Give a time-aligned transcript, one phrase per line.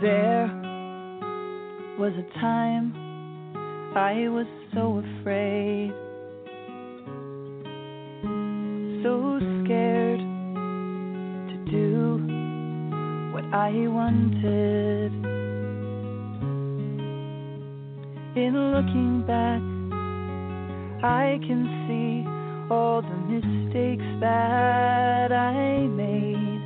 [0.00, 0.46] There
[1.98, 2.94] was a time
[3.94, 5.92] I was so afraid,
[9.02, 10.20] so scared
[11.50, 12.16] to do
[13.34, 15.12] what I wanted.
[18.36, 19.60] In looking back,
[21.04, 26.62] I can see all the mistakes that I made,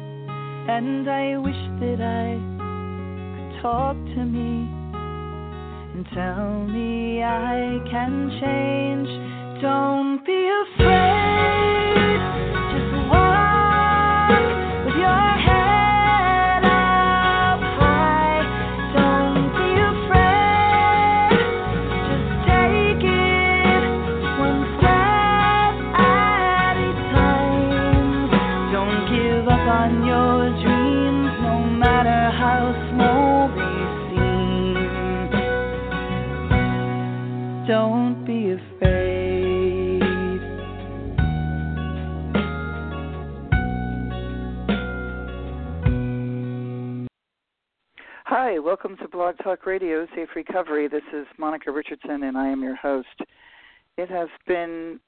[0.71, 2.54] and I wish that I
[3.65, 4.69] talk to me
[5.95, 9.09] and tell me I can change.
[9.63, 12.64] Don't be afraid.
[48.75, 50.89] Welcome to Blog Talk Radio, Safe Recovery.
[50.89, 53.21] This is Monica Richardson, and I am your host.
[53.97, 54.99] It has been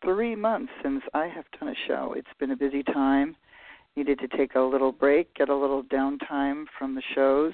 [0.00, 2.14] three months since I have done a show.
[2.16, 3.34] It's been a busy time.
[3.96, 7.52] Needed to take a little break, get a little downtime from the shows.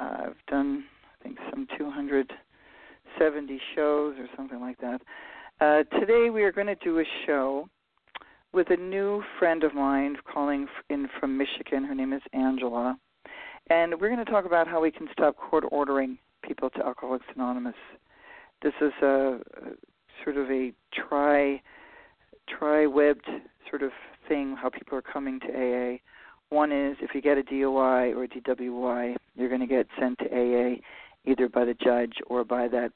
[0.00, 0.84] Uh, I've done,
[1.18, 5.00] I think, some 270 shows or something like that.
[5.60, 7.68] Uh, today we are going to do a show
[8.52, 11.82] with a new friend of mine calling in from Michigan.
[11.82, 12.96] Her name is Angela.
[13.68, 17.26] And we're going to talk about how we can stop court ordering people to Alcoholics
[17.34, 17.74] Anonymous.
[18.62, 19.38] This is a,
[20.24, 21.60] sort of a tri
[22.48, 23.28] tri webbed
[23.68, 23.90] sort of
[24.28, 25.98] thing how people are coming to AA.
[26.50, 30.18] One is if you get a DUI or a DWI, you're going to get sent
[30.20, 30.76] to AA
[31.24, 32.92] either by the judge or by that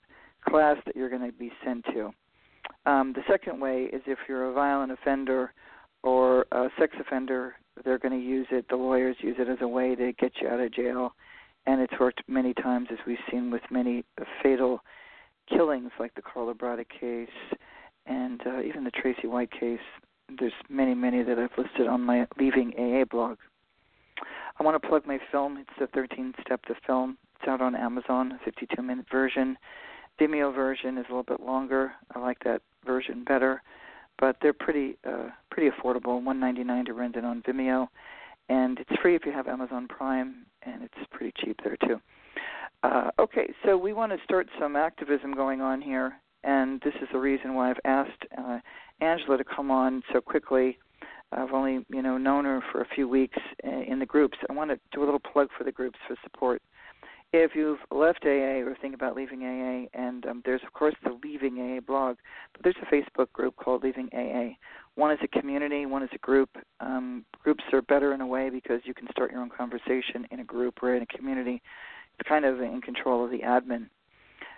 [0.48, 2.12] class that you're going to be sent to.
[2.86, 5.52] Um, the second way is if you're a violent offender
[6.04, 7.54] or a sex offender,
[7.84, 10.48] they're going to use it, the lawyers use it as a way to get you
[10.48, 11.14] out of jail.
[11.66, 14.04] And it's worked many times, as we've seen with many
[14.42, 14.80] fatal
[15.48, 17.28] killings like the Karla Brada case
[18.06, 19.80] and uh, even the Tracy White case.
[20.38, 23.38] There's many, many that I've listed on my Leaving AA blog.
[24.58, 25.56] I want to plug my film.
[25.58, 27.18] It's the 13 Step to Film.
[27.36, 29.56] It's out on Amazon, a 52 minute version.
[30.20, 31.92] Vimeo version is a little bit longer.
[32.14, 33.62] I like that version better,
[34.20, 36.22] but they're pretty uh, pretty affordable.
[36.22, 37.88] 1.99 to rent it on Vimeo,
[38.48, 42.00] and it's free if you have Amazon Prime, and it's pretty cheap there too.
[42.82, 46.12] Uh, okay, so we want to start some activism going on here,
[46.44, 48.58] and this is the reason why I've asked uh,
[49.00, 50.78] Angela to come on so quickly.
[51.32, 54.38] I've only you know known her for a few weeks in the groups.
[54.48, 56.60] I want to do a little plug for the groups for support.
[57.32, 61.16] If you've left AA or think about leaving AA, and um, there's of course the
[61.22, 62.16] Leaving AA blog,
[62.52, 64.56] but there's a Facebook group called Leaving AA.
[64.96, 66.50] One is a community, one is a group.
[66.80, 70.40] Um, groups are better in a way because you can start your own conversation in
[70.40, 71.62] a group or in a community.
[72.18, 73.86] It's kind of in control of the admin.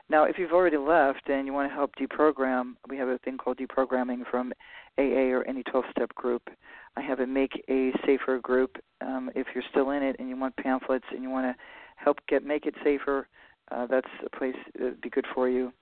[0.09, 3.37] Now, if you've already left and you want to help deprogram, we have a thing
[3.37, 4.53] called deprogramming from
[4.99, 6.49] AA or any 12 step group.
[6.97, 8.79] I have a Make a Safer group.
[9.01, 11.63] Um, if you're still in it and you want pamphlets and you want to
[12.03, 13.29] help get make it safer,
[13.71, 15.73] uh, that's a place that would be good for you.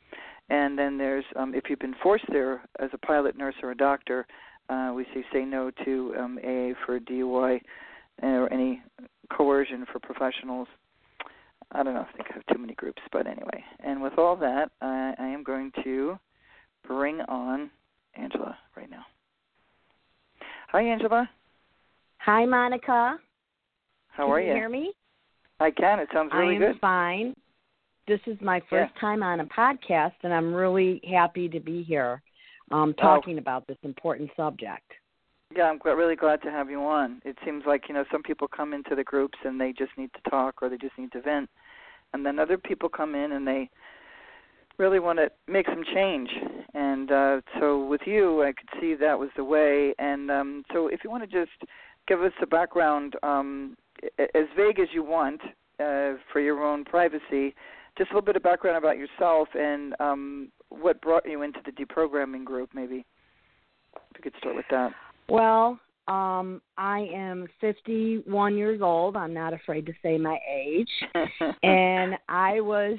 [0.48, 3.76] And then there's um, if you've been forced there as a pilot, nurse, or a
[3.76, 4.26] doctor,
[4.68, 7.60] uh, we say say no to um, AA for DUI
[8.22, 8.82] or any
[9.32, 10.68] coercion for professionals.
[11.72, 12.00] I don't know.
[12.08, 13.64] I think I have too many groups, but anyway.
[13.78, 16.18] And with all that, I, I am going to
[16.86, 17.70] bring on
[18.16, 19.04] Angela right now.
[20.72, 21.28] Hi, Angela.
[22.18, 23.18] Hi, Monica.
[24.08, 24.48] How can are you?
[24.48, 24.54] you?
[24.54, 24.92] Hear me?
[25.60, 25.98] I can.
[26.00, 26.62] It sounds really good.
[26.62, 26.80] I am good.
[26.80, 27.34] fine.
[28.08, 32.22] This is my first time on a podcast, and I'm really happy to be here
[32.72, 33.02] um, Oh.
[33.02, 34.90] talking about this important subject.
[35.54, 37.20] Yeah, I'm really glad to have you on.
[37.24, 40.10] It seems like you know some people come into the groups and they just need
[40.14, 41.50] to talk or they just need to vent,
[42.14, 43.68] and then other people come in and they
[44.78, 46.30] really want to make some change.
[46.74, 49.94] And uh, so with you, I could see that was the way.
[49.98, 51.70] And um, so if you want to just
[52.08, 53.76] give us a background, um,
[54.18, 55.40] as vague as you want,
[55.80, 57.54] uh, for your own privacy,
[57.98, 61.72] just a little bit of background about yourself and um, what brought you into the
[61.72, 63.04] deprogramming group, maybe.
[63.94, 64.92] If you could start with that.
[65.28, 69.16] Well, um, I am 51 years old.
[69.16, 70.88] I'm not afraid to say my age.
[71.62, 72.98] and I was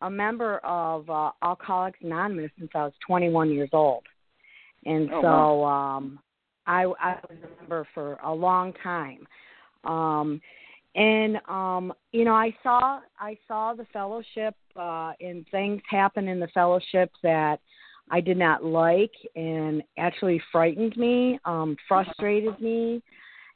[0.00, 4.04] a member of uh, Alcoholics Anonymous since I was 21 years old.
[4.84, 5.96] And oh, so wow.
[5.96, 6.18] um,
[6.66, 9.26] I, I was a member for a long time.
[9.84, 10.40] Um,
[10.94, 16.38] and um you know i saw i saw the fellowship uh and things happen in
[16.38, 17.60] the fellowship that
[18.10, 23.02] i did not like and actually frightened me um frustrated me.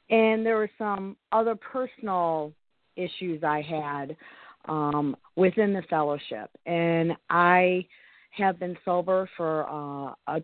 [0.09, 2.53] And there were some other personal
[2.95, 4.17] issues i had
[4.65, 6.49] um within the fellowship.
[6.65, 7.85] And i
[8.31, 10.41] have been sober for uh a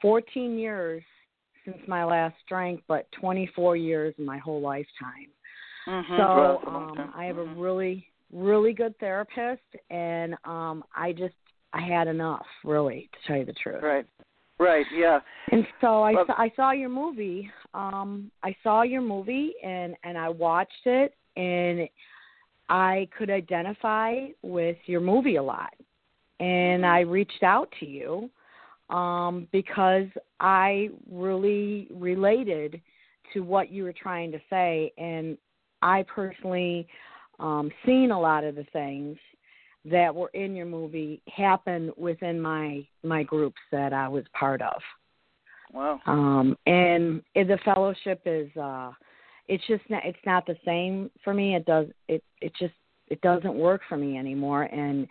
[0.00, 1.04] 14 years
[1.64, 5.28] since my last drink but 24 years in my whole lifetime
[5.88, 6.16] Mm-hmm.
[6.16, 11.34] so um, I have a really, really good therapist, and um, I just
[11.72, 13.82] I had enough, really, to tell you the truth.
[13.82, 14.06] Right.
[14.58, 14.86] Right.
[14.94, 15.18] Yeah.
[15.50, 17.50] And so I well, saw, I saw your movie.
[17.74, 21.88] Um, I saw your movie, and and I watched it, and
[22.68, 25.74] I could identify with your movie a lot,
[26.38, 28.30] and I reached out to you
[28.92, 30.06] um, because
[30.38, 32.80] I really related
[33.32, 35.38] to what you were trying to say, and
[35.80, 36.86] I personally
[37.40, 39.16] um, seen a lot of the things
[39.86, 44.80] that were in your movie happen within my my groups that I was part of.
[45.72, 46.00] Wow.
[46.06, 48.92] Um, and the fellowship is uh,
[49.48, 51.56] it's just not, it's not the same for me.
[51.56, 52.74] It does it it just
[53.08, 54.64] it doesn't work for me anymore.
[54.64, 55.08] And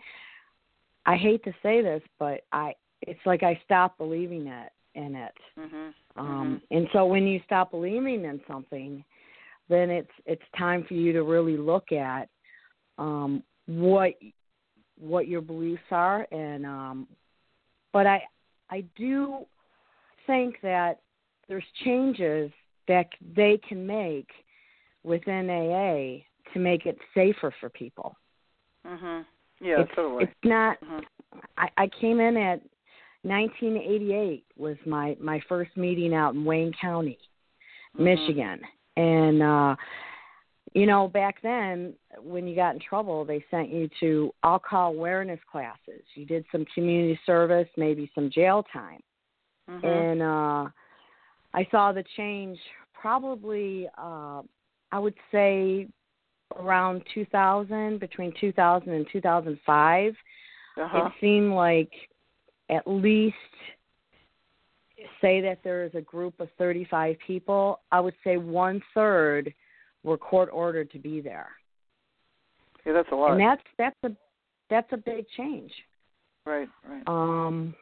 [1.04, 5.34] I hate to say this, but I it's like I stopped believing it in it.
[5.58, 6.20] Mm-hmm.
[6.20, 9.04] Um, and so when you stop believing in something,
[9.68, 12.28] then it's it's time for you to really look at
[12.98, 14.12] um, what
[14.98, 17.08] what your beliefs are and um,
[17.92, 18.22] but I
[18.70, 19.46] I do
[20.26, 21.00] think that
[21.48, 22.50] there's changes
[22.88, 24.28] that they can make
[25.02, 28.16] within AA to make it safer for people.
[28.86, 29.24] Mhm.
[29.60, 30.24] Yeah, it's, totally.
[30.24, 30.80] It's not.
[30.80, 31.04] Mhm.
[31.56, 32.60] I, I came in at
[33.22, 37.18] 1988 was my my first meeting out in Wayne County,
[37.96, 38.00] Mhm.
[38.04, 38.60] Michigan,
[38.96, 39.76] and uh
[40.74, 45.40] you know back then when you got in trouble they sent you to alcohol awareness
[45.50, 49.00] classes you did some community service maybe some jail time
[49.68, 49.84] Mhm.
[49.84, 50.70] and uh
[51.52, 52.58] i saw the change
[52.94, 54.40] probably uh
[54.92, 55.86] i would say
[56.56, 60.16] around 2000 between 2000 and 2005
[60.76, 61.06] uh-huh.
[61.06, 61.92] it seemed like
[62.70, 63.36] at least
[65.20, 69.52] say that there is a group of 35 people, I would say one third
[70.02, 71.48] were court ordered to be there.
[72.84, 73.32] Yeah, that's a lot.
[73.32, 74.10] And that's that's a
[74.70, 75.70] that's a big change.
[76.46, 77.02] right, right.
[77.06, 77.74] Um,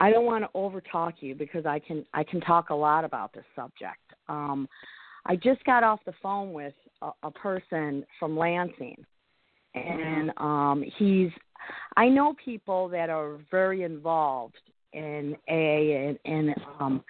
[0.00, 3.32] I don't want to overtalk you because I can I can talk a lot about
[3.32, 4.00] this subject.
[4.28, 4.68] Um,
[5.26, 9.04] I just got off the phone with a, a person from Lansing,
[9.74, 11.30] and um, he's.
[11.96, 14.58] I know people that are very involved
[14.92, 17.04] in AA and, and um,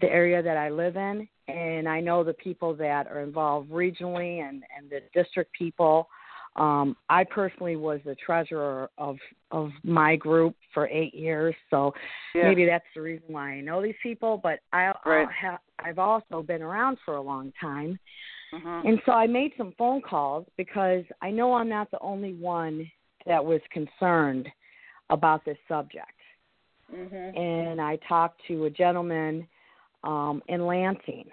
[0.00, 4.40] the area that I live in, and I know the people that are involved regionally
[4.46, 6.08] and and the district people.
[6.56, 9.16] Um, I personally was the treasurer of
[9.52, 11.92] of my group for eight years, so
[12.34, 12.48] yeah.
[12.48, 14.40] maybe that's the reason why I know these people.
[14.42, 15.28] But I, Right.
[15.28, 17.98] I ha- I've also been around for a long time,
[18.52, 18.84] Mhm.
[18.84, 22.90] and so I made some phone calls because I know I'm not the only one
[23.26, 24.48] that was concerned
[25.10, 26.12] about this subject.
[26.92, 27.36] Mhm.
[27.36, 29.46] And I talked to a gentleman
[30.02, 31.30] um, in Lansing,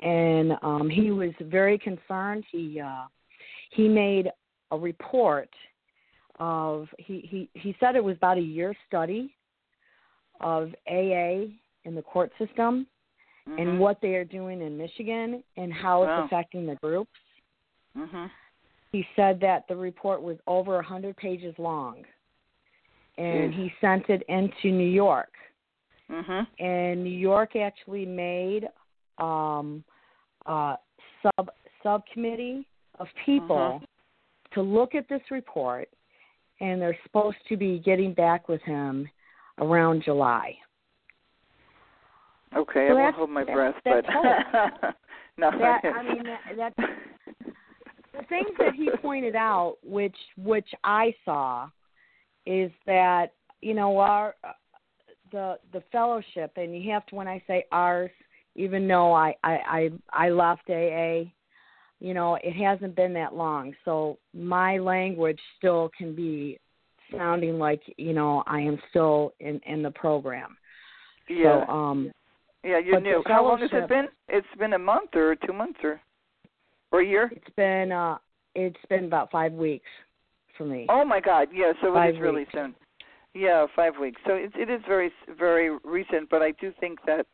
[0.00, 2.44] and um, he was very concerned.
[2.50, 3.06] He uh,
[3.70, 4.30] he made
[4.70, 5.50] a report
[6.38, 9.34] of he, he he said it was about a year study
[10.40, 11.48] of AA
[11.84, 12.86] in the court system
[13.48, 13.58] Mhm.
[13.60, 16.18] and what they are doing in Michigan and how Wow.
[16.20, 17.18] it's affecting the groups.
[17.96, 18.30] Mhm.
[18.92, 22.04] He said that the report was over a 100 pages long,
[23.18, 23.56] and Jeez.
[23.56, 25.32] he sent it into New York.
[26.10, 26.46] Mhm.
[26.58, 28.68] And New York actually made
[29.18, 29.84] um,
[30.46, 30.78] a
[31.22, 31.50] sub
[31.82, 32.66] subcommittee
[32.98, 33.86] of people Mhm.
[34.52, 35.88] to look at this report,
[36.60, 39.08] and they're supposed to be getting back with him
[39.58, 40.58] around July.
[42.56, 44.04] Okay, So I won't hold my breath, but
[45.36, 45.50] no.
[45.50, 46.74] That I mean, that, that's
[48.30, 51.68] things that he pointed out, which which I saw,
[52.46, 54.34] is that you know our
[55.32, 58.10] the the fellowship, and you have to when I say ours,
[58.54, 61.30] even though I I I, I left AA,
[62.00, 66.58] you know it hasn't been that long, so my language still can be
[67.12, 70.56] sounding like you know I am still in in the program.
[71.28, 71.64] Yeah.
[71.66, 72.12] So, um,
[72.64, 73.22] yeah, you're new.
[73.26, 74.08] How long has it been?
[74.28, 76.00] It's been a month or two months or
[76.92, 77.30] or a year.
[77.34, 78.18] it's been uh
[78.54, 79.86] it's been about five weeks
[80.56, 80.86] for me.
[80.88, 81.48] Oh my God!
[81.52, 82.52] Yeah, so it Five is really weeks.
[82.52, 82.74] soon.
[83.34, 84.20] Yeah, five weeks.
[84.26, 87.26] So it it is very very recent, but I do think that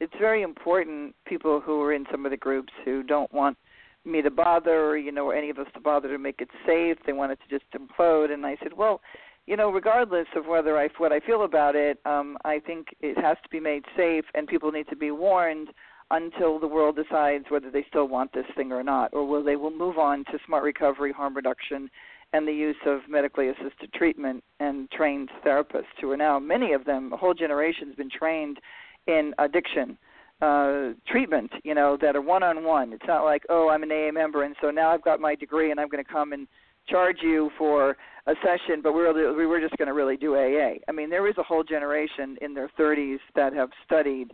[0.00, 1.14] it's very important.
[1.26, 3.56] People who are in some of the groups who don't want
[4.04, 6.48] me to bother, or, you know, or any of us to bother to make it
[6.66, 6.96] safe.
[7.06, 8.32] They want it to just implode.
[8.32, 9.00] And I said, well,
[9.46, 13.16] you know, regardless of whether I what I feel about it, um, I think it
[13.22, 15.68] has to be made safe, and people need to be warned
[16.12, 19.56] until the world decides whether they still want this thing or not, or will they
[19.56, 21.90] will move on to smart recovery, harm reduction,
[22.32, 26.84] and the use of medically assisted treatment and trained therapists who are now many of
[26.84, 28.58] them, a whole generation has been trained
[29.06, 29.98] in addiction
[30.40, 32.92] uh treatment, you know, that are one on one.
[32.92, 35.70] It's not like, oh, I'm an AA member and so now I've got my degree
[35.70, 36.48] and I'm going to come and
[36.88, 40.78] charge you for a session, but we're we were just going to really do AA.
[40.88, 44.32] I mean, there is a whole generation in their 30s that have studied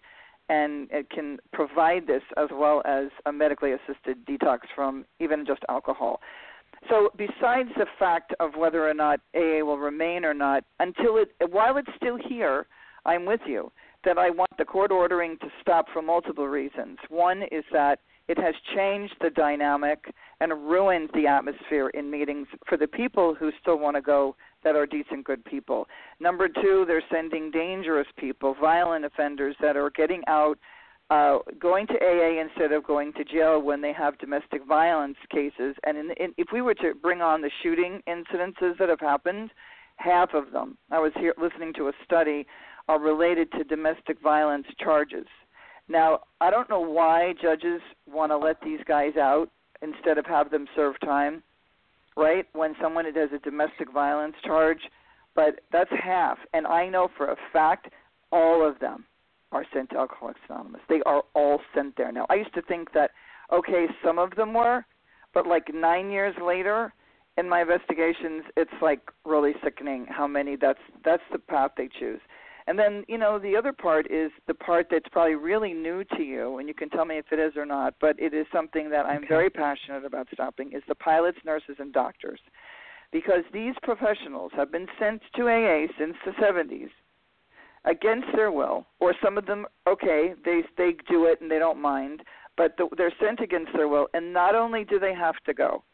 [0.48, 5.62] and it can provide this as well as a medically assisted detox from even just
[5.68, 6.20] alcohol.
[6.88, 11.32] So, besides the fact of whether or not AA will remain or not, until it
[11.50, 12.66] while it's still here,
[13.04, 13.72] I'm with you
[14.04, 16.98] that I want the court ordering to stop for multiple reasons.
[17.08, 22.76] One is that it has changed the dynamic and ruined the atmosphere in meetings for
[22.76, 25.86] the people who still want to go that are decent, good people.
[26.20, 30.58] Number two, they're sending dangerous people, violent offenders that are getting out,
[31.10, 35.74] uh, going to AA instead of going to jail when they have domestic violence cases.
[35.84, 39.50] And in, in, if we were to bring on the shooting incidences that have happened,
[39.96, 40.78] half of them.
[40.90, 42.46] I was here listening to a study
[42.88, 45.26] are related to domestic violence charges.
[45.88, 49.50] Now, I don't know why judges want to let these guys out
[49.82, 51.42] instead of have them serve time,
[52.18, 52.46] right?
[52.52, 54.80] When someone has a domestic violence charge,
[55.34, 56.36] but that's half.
[56.52, 57.88] And I know for a fact
[58.32, 59.04] all of them
[59.52, 60.82] are sent to Alcoholics Anonymous.
[60.88, 62.10] They are all sent there.
[62.12, 63.12] Now, I used to think that,
[63.52, 64.84] okay, some of them were,
[65.32, 66.92] but like nine years later,
[67.38, 72.20] in my investigations, it's like really sickening how many that's that's the path they choose.
[72.68, 76.22] And then, you know, the other part is the part that's probably really new to
[76.22, 78.90] you, and you can tell me if it is or not, but it is something
[78.90, 79.26] that I'm Okay.
[79.26, 82.40] very passionate about stopping, is the pilots, nurses, and doctors.
[83.10, 86.90] Because these professionals have been sent to AA since the 70s
[87.86, 91.80] against their will, or some of them, okay, they, they do it and they don't
[91.80, 92.22] mind,
[92.58, 95.84] but the, they're sent against their will, and not only do they have to go,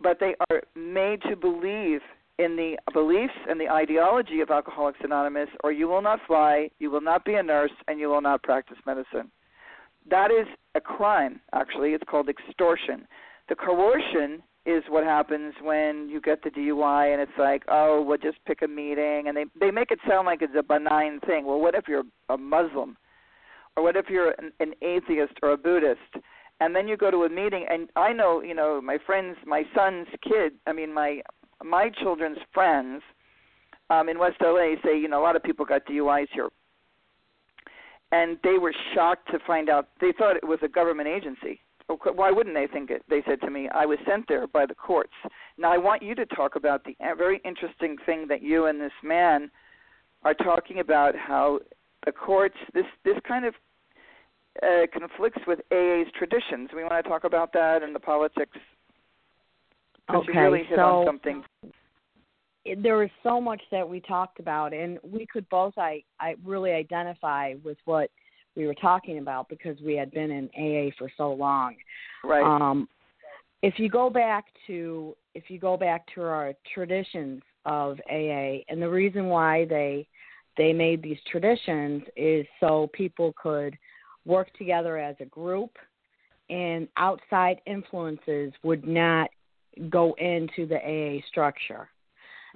[0.00, 2.00] but they are made to believe
[2.40, 6.90] in the beliefs and the ideology of Alcoholics Anonymous, or you will not fly, you
[6.90, 9.30] will not be a nurse, and you will not practice medicine.
[10.08, 11.90] That is a crime, actually.
[11.90, 13.06] It's called extortion.
[13.50, 18.18] The coercion is what happens when you get the DUI and it's like, oh, we'll
[18.18, 21.46] just pick a meeting, and they they make it sound like it's a benign thing.
[21.46, 22.96] Well, what if you're a Muslim,
[23.76, 26.24] or what if you're an, an atheist or a Buddhist?
[26.62, 29.62] And then you go to a meeting, and I know, you know, my friends, my
[29.74, 30.52] son's kid.
[30.66, 31.22] I mean, my
[31.64, 33.02] my children's friends
[33.90, 36.48] um, in West LA say, you know, a lot of people got DUIs here,
[38.12, 41.60] and they were shocked to find out they thought it was a government agency.
[42.14, 43.02] Why wouldn't they think it?
[43.10, 45.12] They said to me, I was sent there by the courts.
[45.58, 48.80] Now I want you to talk about the uh, very interesting thing that you and
[48.80, 49.50] this man
[50.22, 51.58] are talking about how
[52.06, 53.54] the courts this this kind of
[54.62, 56.70] uh, conflicts with AA's traditions.
[56.74, 58.56] We want to talk about that and the politics.
[60.12, 61.44] 'Cause you Okay, really hit on so- something.
[62.64, 66.36] it- there was so much that we talked about, and we could both I I
[66.44, 68.10] really identify with what
[68.56, 71.76] we were talking about because we had been in AA for so long.
[72.24, 72.42] Right.
[72.42, 72.88] Um,
[73.62, 78.82] if you go back to if you go back to our traditions of AA, and
[78.82, 80.06] the reason why they
[80.56, 83.78] they made these traditions is so people could
[84.26, 85.78] work together as a group,
[86.50, 89.30] and outside influences would not
[89.88, 91.88] go into the AA structure.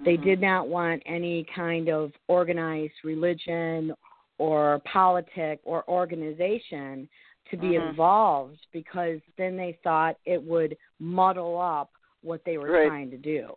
[0.05, 0.25] They Mhm.
[0.25, 3.95] did not want any kind of organized religion
[4.39, 7.09] or politic or organization
[7.51, 7.91] to be Mhm.
[7.91, 11.93] involved because then they thought it would muddle up
[12.23, 12.89] what they were Right.
[12.89, 13.57] trying to do.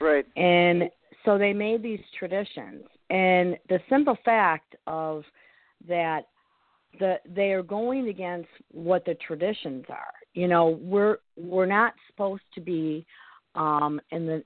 [0.00, 0.26] Right.
[0.36, 0.90] And
[1.24, 2.86] so they made these traditions.
[3.08, 5.24] And the simple fact of
[5.86, 6.28] that
[6.98, 10.12] the they are going against what the traditions are.
[10.34, 13.04] You know, we're we're not supposed to be
[13.54, 14.44] um in the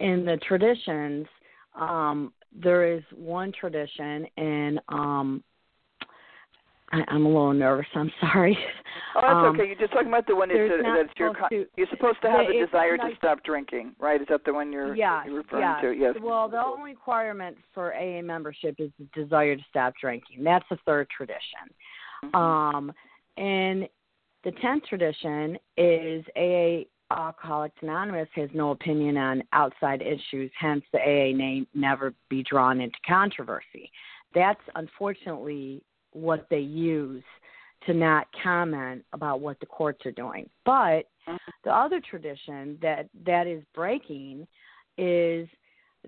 [0.00, 1.26] in the traditions
[1.74, 5.42] um, there is one tradition, and um,
[6.92, 7.86] I, I'm a little nervous.
[7.94, 8.56] I'm sorry.
[9.16, 9.66] Oh, that's Um, okay.
[9.66, 11.32] You're just talking about the one that's, not that's your.
[11.34, 14.20] supposed to- you're supposed to have a desire to stop drinking, right?
[14.20, 15.80] Is that the one you're, Yes, you're referring yes.
[15.82, 15.92] to?
[15.92, 16.14] Yes.
[16.20, 20.44] Well, the only requirement for AA membership is the desire to stop drinking.
[20.44, 21.72] That's the third tradition.
[22.24, 22.34] Mhm.
[22.34, 22.92] Um,
[23.38, 23.88] and
[24.44, 30.98] the tenth tradition is AA Alcoholics Anonymous has no opinion on outside issues, hence the
[30.98, 33.90] AA name never be drawn into controversy.
[34.34, 35.82] That's unfortunately
[36.12, 37.22] what they use
[37.86, 40.48] to not comment about what the courts are doing.
[40.64, 41.06] But
[41.64, 44.46] the other tradition that that is breaking
[44.96, 45.48] is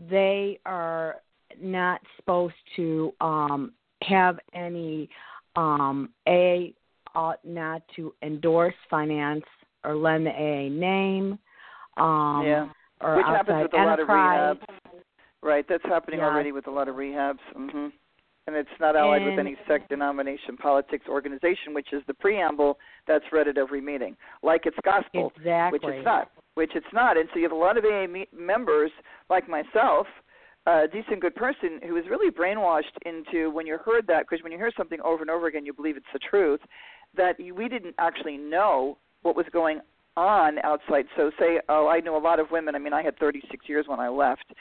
[0.09, 1.17] they are
[1.61, 3.73] not supposed to um
[4.03, 5.09] have any
[5.57, 6.75] um a
[7.15, 9.45] ought not to endorse finance
[9.85, 11.39] or lend the AA name
[11.97, 12.69] um Yeah.
[13.01, 14.57] or Which happens with a lot of enterprise.
[14.57, 15.01] rehabs.
[15.43, 16.27] Right, that's happening Yeah.
[16.27, 17.39] already with a lot of rehabs.
[17.55, 17.89] Mm-hmm.
[18.47, 23.25] And it's not allied with any sect, denomination, politics, organization, which is the preamble that's
[23.33, 25.79] read at every meeting, like it's gospel, Exactly.
[25.79, 26.31] which it's not.
[26.53, 27.17] Which it's not.
[27.17, 28.91] And so you have a lot of AA me- members,
[29.31, 30.07] like myself,
[30.67, 34.53] a decent, good person, who is really brainwashed into when you heard that, because when
[34.53, 36.61] you hear something over and over again, you believe it's the truth,
[37.17, 39.81] that we didn't actually know what was going
[40.17, 41.07] on outside.
[41.17, 42.75] So say, oh, I know a lot of women.
[42.75, 44.53] I mean, I had 36 years when I left,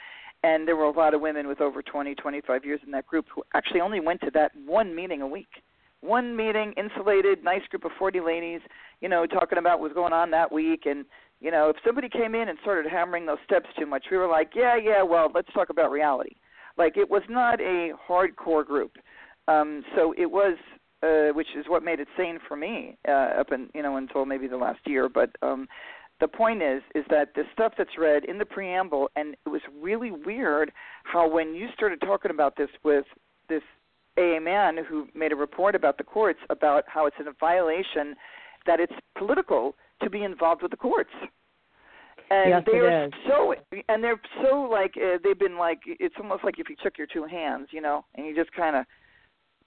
[0.42, 3.26] and there were a lot of women with over 20, 25 years in that group
[3.34, 5.62] who actually only went to that one meeting a week.
[6.00, 8.60] One meeting, insulated, nice group of 40 ladies,
[9.00, 10.82] you know, talking about what was going on that week.
[10.84, 11.06] And,
[11.40, 14.28] you know, if somebody came in and started hammering those steps too much, we were
[14.28, 16.34] like, yeah, yeah, well, let's talk about reality.
[16.76, 18.98] Like, it was not a hardcore group.
[19.48, 20.58] Um, so it was
[21.04, 24.24] uh, which is what made it sane for me uh, up in you know until
[24.24, 25.08] maybe the last year.
[25.08, 25.68] But um,
[26.20, 29.60] the point is is that the stuff that's read in the preamble, and it was
[29.80, 30.72] really weird
[31.04, 33.04] how when you started talking about this with
[33.48, 33.62] this
[34.16, 38.14] AA man who made a report about the courts about how it's in a violation
[38.66, 41.10] that it's political to be involved with the courts.
[42.30, 43.54] And Yes, they are so,
[43.88, 47.06] and they're so like uh, they've been like it's almost like if you took your
[47.06, 48.86] two hands, you know, and you just kind of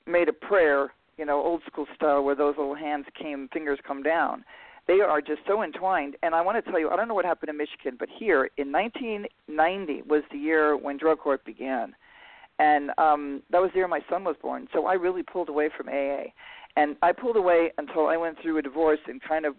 [0.08, 4.03] made a prayer, you know, old school style, where those little hands came, fingers come
[4.03, 4.43] down.
[4.88, 6.15] They are just so entwined.
[6.23, 8.49] And I want to tell you, I don't know what happened in Michigan, but here
[8.58, 11.93] in 1990 was the year when drug court began,
[12.60, 14.67] and um, that was the year my son was born.
[14.73, 16.32] So I really pulled away from AA,
[16.75, 19.56] and I pulled away until I went through a divorce and kind of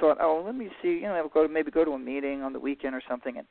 [0.00, 2.42] thought, oh, let me see, you know, I'll go to maybe go to a meeting
[2.42, 3.46] on the weekend or something, and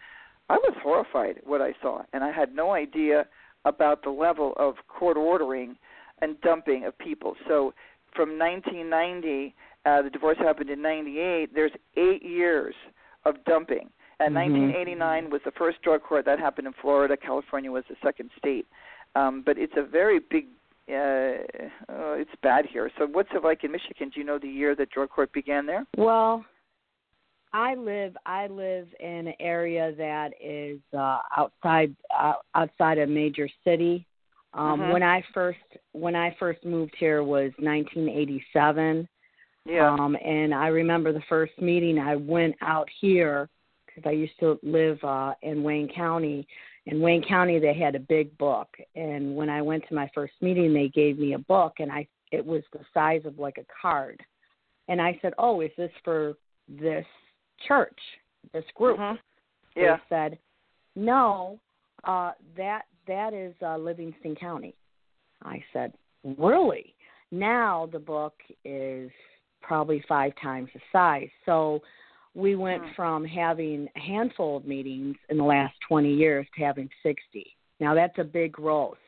[0.50, 3.26] I was horrified what I saw, and I had no idea
[3.64, 5.78] about the level of court ordering
[6.22, 7.36] and dumping of people.
[7.48, 7.74] So
[8.16, 9.54] from 1990,
[9.86, 11.54] uh, the divorce happened in 98.
[11.54, 12.76] There's eight years
[13.26, 13.90] of dumping.
[14.20, 14.40] And Mhm.
[14.40, 17.18] 1989 was the first drug court that happened in Florida.
[17.18, 18.66] California was the second state.
[19.16, 20.48] Um, but it's a very big.
[20.88, 21.42] Uh,
[21.90, 22.92] oh, it's bad here.
[22.98, 24.10] So what's it like in Michigan?
[24.10, 25.86] Do you know the year that drug court began there?
[25.98, 26.46] Well,
[27.54, 33.50] I live I live in an area that is uh, outside uh, outside a major
[33.64, 34.06] city.
[34.56, 34.94] Um, Mhm.
[34.94, 35.60] When I first
[35.92, 39.08] when I first moved here was 1987.
[39.66, 39.94] Yeah.
[39.94, 43.50] Um, and I remember the first meeting I went out here
[43.86, 46.48] because I used to live uh, in Wayne County.
[46.86, 50.34] In Wayne County, they had a big book, and when I went to my first
[50.42, 53.66] meeting, they gave me a book, and I it was the size of like a
[53.82, 54.24] card,
[54.88, 56.36] and I said, "Oh, is this for
[56.68, 57.06] this
[57.68, 58.00] church,
[58.54, 59.20] this group?" Mhm.
[59.76, 60.38] They said,
[60.96, 61.60] "No,
[62.04, 64.76] uh, that that is uh, Livingston County."
[65.44, 65.94] I said,
[66.38, 66.96] "Really?"
[67.32, 69.12] Now the book is
[69.62, 71.30] probably five times the size.
[71.46, 71.82] So
[72.36, 72.92] we went Hmm.
[72.96, 77.56] from having a handful of meetings in the last 20 years to having 60.
[77.80, 79.00] Now that's a big growth.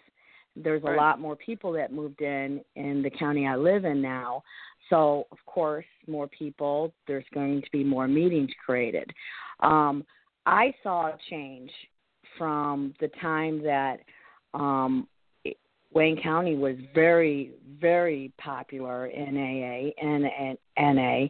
[0.55, 4.41] There's a lot more people that moved in in the county I live in now.
[4.89, 9.11] So, of course, more people, there's going to be more meetings created.
[9.59, 10.03] Um,
[10.45, 11.69] I saw a change
[12.37, 13.99] from the time that
[14.53, 15.07] um,
[15.93, 20.57] Wayne County was very, very popular in AA and, and
[20.95, 21.27] NA,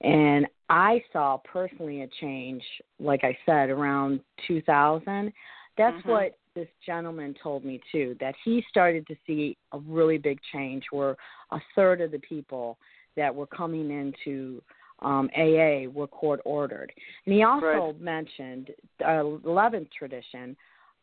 [0.00, 2.62] and I saw personally a change,
[2.98, 5.32] like I said, around 2000.
[5.76, 6.08] That's Mhm.
[6.08, 10.84] what this gentleman told me too, that he started to see a really big change
[10.90, 11.16] where
[11.50, 12.78] a third of the people
[13.14, 14.62] that were coming into
[15.00, 16.92] um, AA were court ordered.
[17.24, 18.00] And he also Right.
[18.00, 18.70] mentioned
[19.04, 20.56] our 11th tradition,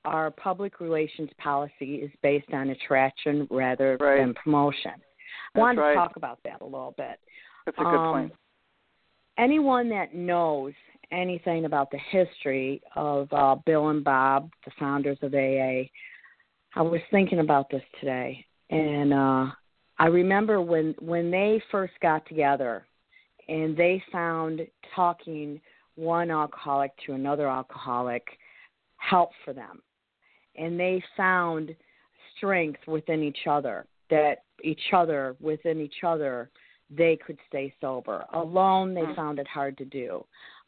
[0.06, 4.18] our public relations policy is based on attraction rather Right.
[4.18, 4.94] than promotion.
[5.56, 5.94] I wanted right.
[5.94, 7.20] to talk about that a little bit.
[7.66, 8.34] That's a good Um, point.
[9.38, 10.74] Anyone that knows
[11.12, 15.90] anything about the history of uh, Bill and Bob, the founders of AA,
[16.76, 19.52] I was thinking about this today, and uh,
[20.00, 22.86] I remember when when they first got together,
[23.48, 24.62] and they found
[24.96, 25.60] talking
[25.96, 28.26] one alcoholic to another alcoholic
[28.98, 29.82] help for them,
[30.58, 31.76] and they found
[32.38, 36.50] strength within each other that each other within each other
[36.90, 38.26] they could stay sober.
[38.34, 39.16] Alone, they mm-hmm.
[39.16, 40.26] found it hard to do,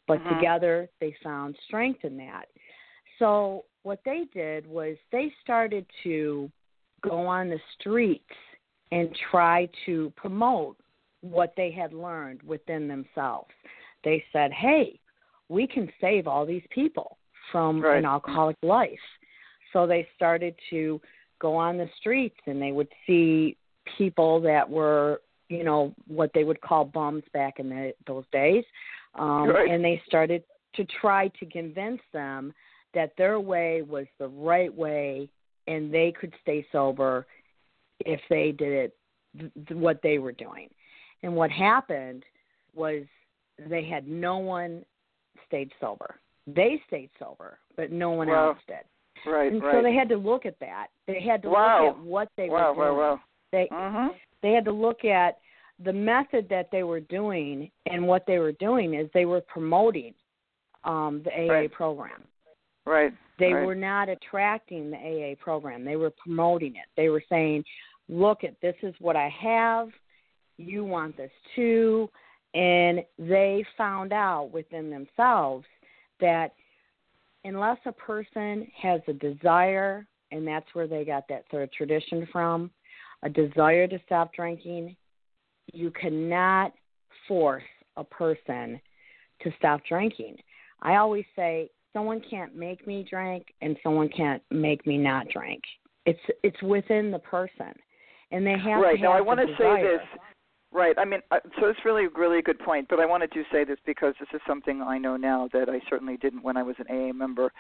[0.08, 0.36] but mm-hmm.
[0.36, 2.46] together, they found strength in that.
[3.20, 6.50] So, what they did was they started to
[7.02, 8.24] go on the streets
[8.92, 10.78] and try to promote
[11.32, 13.52] what they had learned within themselves.
[14.04, 15.00] They said, hey,
[15.50, 17.18] we can save all these people
[17.52, 17.98] from right.
[17.98, 19.00] an alcoholic life.
[19.74, 21.02] So they started to
[21.40, 23.58] go on the streets and they would see
[23.98, 28.64] people that were you know what they would call bums back in the, those days,
[29.16, 29.70] um, right.
[29.70, 30.44] and they started
[30.76, 32.54] to try to convince them
[32.94, 35.30] that their way was the right way
[35.68, 37.26] and they could stay sober
[38.00, 38.98] if they did it
[39.40, 40.70] th- what they were doing.
[41.24, 42.24] And what happened
[42.74, 43.04] was
[43.70, 44.84] they had no one
[45.48, 46.16] stayed sober.
[46.48, 48.50] They stayed sober, but no one wow.
[48.50, 48.78] else did.
[49.26, 49.76] Right, and right.
[49.76, 50.88] so they had to look at that.
[51.08, 51.88] They had to wow.
[51.88, 52.98] look at what they wow, were doing.
[52.98, 53.20] Wow, wow,
[53.52, 54.08] They mm-hmm.
[54.44, 55.40] they had to look at
[55.84, 60.14] the method that they were doing, and what they were doing is they were promoting
[60.84, 61.72] um, the AA right.
[61.72, 62.24] program.
[62.86, 63.14] Right.
[63.40, 63.66] They right.
[63.66, 65.84] were not attracting the AA program.
[65.84, 66.86] They were promoting it.
[66.96, 67.64] They were saying,
[68.08, 69.90] "Look at this is what I have.
[70.58, 72.10] You want this too."
[72.54, 75.66] And they found out within themselves
[76.22, 76.54] that
[77.44, 82.72] unless a person has a desire, and that's where they got that third tradition from,
[83.24, 84.96] a desire to stop drinking,
[85.74, 86.74] you cannot
[87.28, 87.64] force
[87.98, 88.80] a person
[89.42, 90.38] to stop drinking.
[90.82, 95.62] I always say someone can't make me drink and someone can't make me not drink.
[96.06, 97.74] It's it's within the person.
[98.32, 99.00] And they have right.
[99.00, 100.02] now I want to say this.
[100.76, 100.96] Right.
[101.00, 102.88] I mean, uh, so it's really, really a good point.
[102.90, 105.80] But I wanted to say this because this is something I know now that I
[105.90, 107.54] certainly didn't when I was an AA member,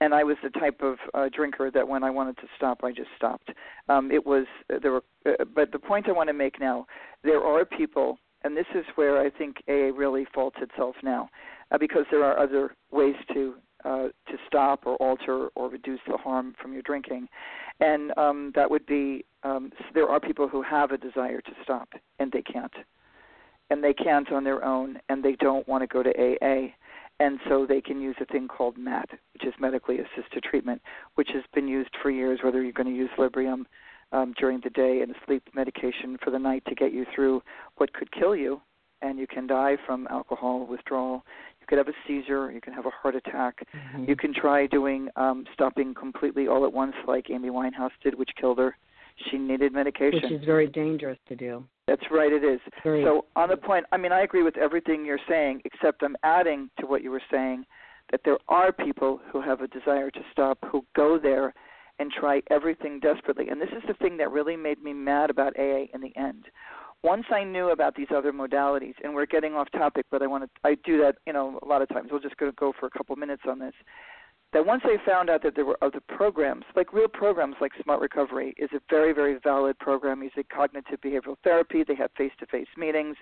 [0.00, 2.92] and I was the type of uh, drinker that when I wanted to stop, I
[2.92, 3.50] just stopped.
[3.88, 6.86] Um, it was there were, uh, but the point I want to make now,
[7.24, 11.28] there are people, and this is where I think AA really faults itself now,
[11.72, 16.16] uh, because there are other ways to uh, to stop or alter or reduce the
[16.16, 17.28] harm from your drinking,
[17.80, 21.88] and um, that would be um, there are people who have a desire to stop
[22.18, 22.72] and they can't,
[23.70, 26.68] and they can't on their own, and they don't want to go to AA,
[27.20, 30.82] and so they can use a thing called MAT, which is medically assisted treatment,
[31.14, 32.40] which has been used for years.
[32.42, 33.64] Whether you're going to use Librium
[34.12, 37.42] um, during the day and a sleep medication for the night to get you through
[37.76, 38.60] what could kill you,
[39.02, 41.24] and you can die from alcohol withdrawal
[41.70, 43.66] could have a seizure, you can have a heart attack.
[43.74, 44.04] Mm-hmm.
[44.08, 48.30] You can try doing um stopping completely all at once like Amy Winehouse did, which
[48.38, 48.76] killed her.
[49.30, 50.20] She needed medication.
[50.22, 51.64] Which is very dangerous to do.
[51.86, 52.60] That's right, it is.
[52.82, 56.16] Very so on the point, I mean, I agree with everything you're saying, except I'm
[56.22, 57.64] adding to what you were saying
[58.10, 61.54] that there are people who have a desire to stop who go there
[62.00, 63.48] and try everything desperately.
[63.48, 66.46] And this is the thing that really made me mad about AA in the end
[67.02, 70.44] once I knew about these other modalities, and we're getting off topic, but I want
[70.44, 72.08] to, I do that, you know, a lot of times.
[72.10, 73.74] We'll just go, go for a couple minutes on this.
[74.52, 78.00] That once I found out that there were other programs, like real programs like Smart
[78.00, 81.84] Recovery, is a very, very valid program using cognitive behavioral therapy.
[81.86, 83.16] They have face-to-face meetings.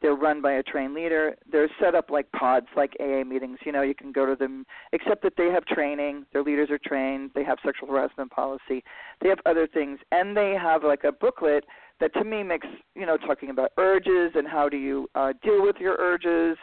[0.00, 1.36] They're run by a trained leader.
[1.50, 3.58] They're set up like pods, like AA meetings.
[3.64, 6.24] You know, you can go to them, except that they have training.
[6.32, 7.30] Their leaders are trained.
[7.34, 8.84] They have sexual harassment policy.
[9.20, 11.64] They have other things, and they have like a booklet
[12.00, 15.62] that to me makes you know talking about urges and how do you uh, deal
[15.62, 16.56] with your urges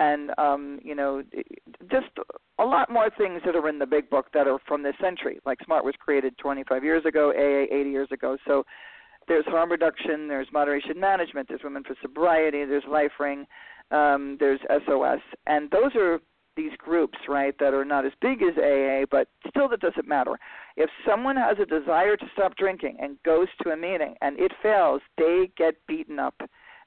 [0.00, 1.22] and um, you know
[1.90, 2.08] just
[2.58, 5.38] a lot more things that are in the big book that are from this century.
[5.46, 8.36] Like Smart was created 25 years ago, AA 80 years ago.
[8.46, 8.64] So
[9.30, 13.46] there's harm reduction, there's moderation management, there's Women for Sobriety, there's LifeRing,
[13.92, 16.18] um, there's SOS, and those are
[16.56, 20.32] these groups, right, that are not as big as AA, but still that doesn't matter.
[20.76, 24.50] If someone has a desire to stop drinking and goes to a meeting and it
[24.60, 26.34] fails, they get beaten up.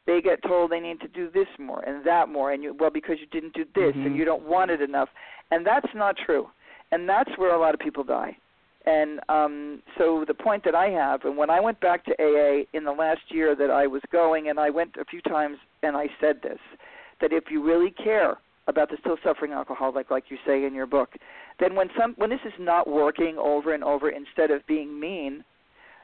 [0.06, 2.90] They get told they need to do this more and that more, and you well
[2.90, 4.06] because you didn't do this mm-hmm.
[4.06, 5.08] and you don't want it enough,
[5.50, 6.50] and that's not true,
[6.92, 8.36] and that's where a lot of people die.
[8.86, 12.63] And um, so the point that I have, and when I went back to AA
[12.74, 15.96] in the last year that I was going, and I went a few times, and
[15.96, 16.60] I said this,
[17.22, 20.86] that if you really care about the still suffering alcoholic, like you say in your
[20.86, 21.12] book,
[21.60, 25.43] then when some when this is not working over and over, instead of being mean,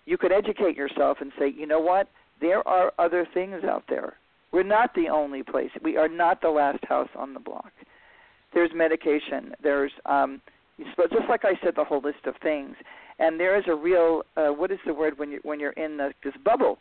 [0.05, 2.07] you could educate yourself and say, you know what,
[2.39, 4.13] there are other things out there.
[4.51, 5.69] We're not the only place.
[5.83, 7.71] We are not the last house on the block.
[8.53, 9.53] there's medication.
[9.61, 10.41] There's um,
[10.79, 12.75] just like I said, the whole list of things.
[13.19, 15.97] And there is a real uh, what is the word when you when you're in
[15.97, 16.79] the, this bubble?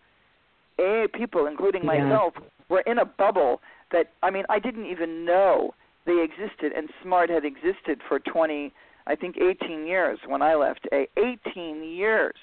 [0.79, 2.05] AA people, including Yeah.
[2.05, 2.35] myself,
[2.69, 5.75] were in a bubble that I mean I didn't even know
[6.07, 8.73] they existed, and SMART had existed for 20,
[9.07, 10.89] I think 18 years when I left.
[10.93, 12.37] A 18 years.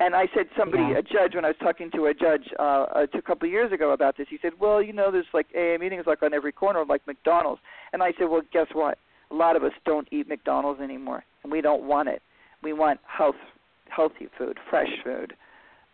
[0.00, 0.98] And I said somebody, Yeah.
[0.98, 3.70] a judge, when I was talking to a judge uh, uh, a couple of years
[3.70, 6.50] ago about this, he said, "Well, you know, there's like AA meetings like on every
[6.50, 7.60] corner, like McDonald's."
[7.92, 8.98] And I said, "Well, guess what?
[9.32, 12.22] A lot of us don't eat McDonald's anymore, and we don't want it.
[12.62, 13.36] We want health,
[13.88, 15.32] healthy food, fresh food.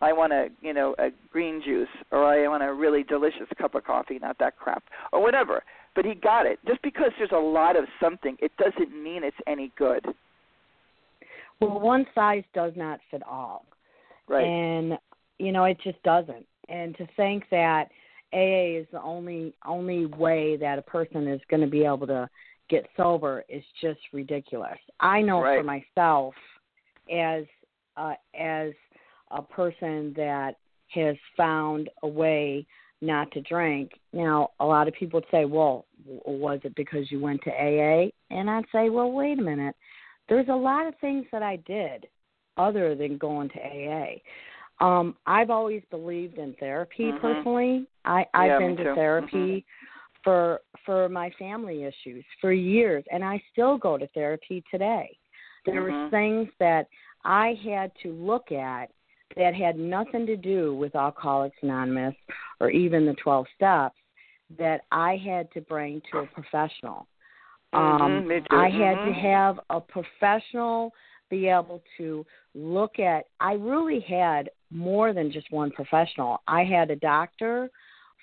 [0.01, 3.75] I want a, you know, a green juice, or I want a really delicious cup
[3.75, 5.63] of coffee, not that crap, or whatever."
[5.95, 6.59] But he got it.
[6.67, 10.05] Just because there's a lot of something, it doesn't mean it's any good,
[11.61, 13.65] Well, one size does not fit all.
[14.29, 14.45] right?
[14.45, 14.99] and
[15.39, 17.85] you know it just doesn't and to think that
[18.35, 22.29] aa is the only only way that a person is going to be able to
[22.69, 25.59] get sober is just ridiculous i know Right.
[25.59, 26.35] for myself
[27.13, 27.45] as
[27.97, 28.73] uh, as
[29.33, 30.57] a person that
[30.89, 32.67] has found a way
[33.01, 37.11] not to drink now a lot of people would say well w- was it because
[37.11, 39.75] you went to aa and i'd say well wait a minute
[40.29, 42.07] there's a lot of things that i did
[42.59, 44.17] other than going to AA.
[44.85, 47.21] Um, I've always believed in therapy Mhm.
[47.21, 47.87] personally.
[48.05, 48.95] I, I've Yeah, been to too.
[48.95, 49.65] therapy
[50.25, 55.17] for for my family issues for years and I still go to therapy today.
[55.67, 56.11] There were Mhm.
[56.11, 56.89] things that
[57.25, 58.91] I had to look at
[59.37, 62.15] that had nothing to do with Alcoholics Anonymous
[62.61, 63.99] or even the 12 steps
[64.59, 67.07] that I had to bring to a professional.
[67.75, 68.57] Um, Mhm, me too.
[68.57, 69.23] I had to Mhm.
[69.23, 70.95] have a professional
[71.29, 73.27] be able to look at.
[73.41, 76.43] I really had more than just one professional.
[76.49, 77.71] I had a doctor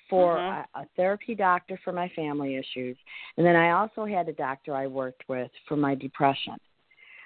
[0.08, 0.66] for Mhm.
[0.74, 2.96] a, a therapy doctor for my family issues,
[3.36, 6.58] and then I also had a doctor I worked with for my depression.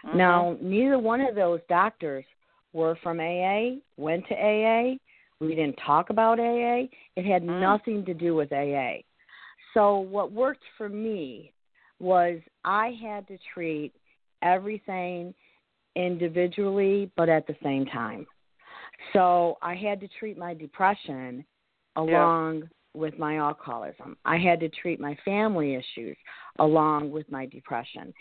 [0.05, 0.15] Mhm.
[0.15, 2.25] Now, neither one of those doctors
[2.73, 4.99] were from AA, went to AA.
[5.41, 6.89] We didn't talk about AA.
[7.17, 7.61] It had Mm.
[7.61, 9.05] nothing to do with AA.
[9.75, 11.53] So, what worked for me
[11.99, 13.95] was I had to treat
[14.43, 15.35] everything
[15.97, 18.27] individually, but at the same time.
[19.13, 21.45] So, I had to treat my depression
[21.97, 24.17] along with my alcoholism.
[24.25, 26.17] I had to treat my family issues
[26.59, 28.13] along with my depression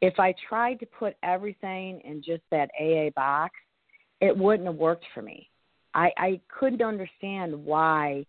[0.00, 3.54] if I tried to put everything in just that AA box,
[4.20, 5.48] it wouldn't have worked for me.
[5.94, 8.24] I I couldn't understand why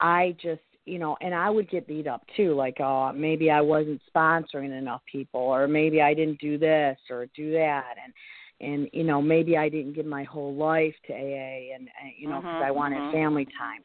[0.00, 3.60] I just you know, and I would get beat up too, like oh maybe I
[3.60, 8.12] wasn't sponsoring enough people, or maybe I didn't do this or do that, and
[8.62, 12.28] and you know maybe I didn't give my whole life to AA, and, and you
[12.28, 13.12] know because Mhm, I wanted mhm.
[13.12, 13.82] family time.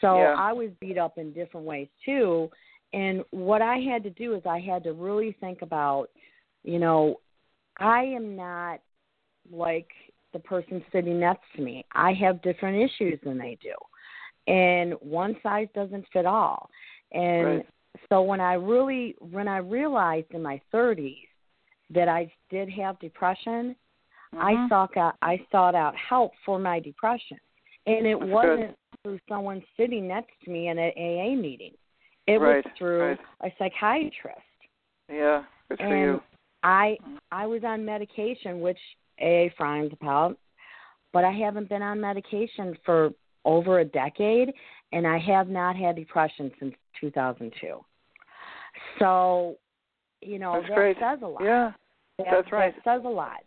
[0.00, 0.34] So Yeah.
[0.36, 2.50] I was beat up in different ways too.
[2.92, 6.10] And what I had to do is I had to really think about,
[6.64, 7.20] you know,
[7.78, 8.80] I am not
[9.50, 9.88] like
[10.32, 11.84] the person sitting next to me.
[11.92, 13.74] I have different issues than they do.
[14.52, 16.68] And one size doesn't fit all.
[17.12, 17.66] And Right.
[18.08, 21.26] so when I really when I realized in my 30s
[21.90, 23.74] that I did have depression,
[24.36, 24.68] I Mhm.
[24.68, 27.38] sought out I sought out help for my depression.
[27.86, 31.74] And it That's wasn't through someone sitting next to me in an AA meeting.
[32.26, 33.20] It Right, was through right.
[33.40, 34.40] a psychiatrist.
[35.08, 36.22] Yeah, good for you.
[36.62, 37.18] I Mm.
[37.32, 38.78] I was on medication which
[39.18, 40.38] AA frowns about,
[41.12, 43.12] but I haven't been on medication for
[43.44, 44.54] over a decade
[44.92, 47.84] and I have not had depression since 2002.
[48.98, 49.58] So,
[50.20, 50.98] you know, That's that great.
[50.98, 51.42] says a lot.
[51.42, 51.72] Yeah.
[52.18, 52.74] That, that's right.
[52.74, 53.42] That says a lot.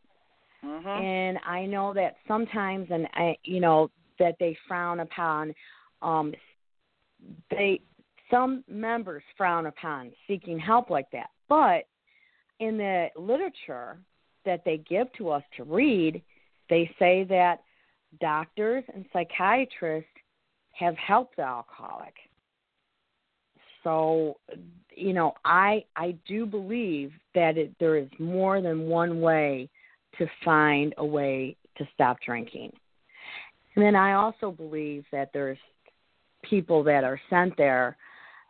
[0.63, 0.85] Mhm.
[0.85, 5.53] and I know that sometimes, and I, you know, that they frown upon,
[6.01, 6.33] um,
[7.49, 7.81] they
[8.29, 11.29] some members frown upon seeking help like that.
[11.49, 11.87] But
[12.59, 13.99] in the literature
[14.45, 16.21] that they give to us to read,
[16.69, 17.63] they say that
[18.19, 20.09] doctors and psychiatrists
[20.71, 22.15] have helped the alcoholic.
[23.83, 24.37] So,
[24.95, 29.69] you know, I I do believe that it, there is more than one way
[30.17, 32.71] to find a way to stop drinking.
[33.75, 35.57] And then I also believe that there's
[36.43, 37.97] people that are sent there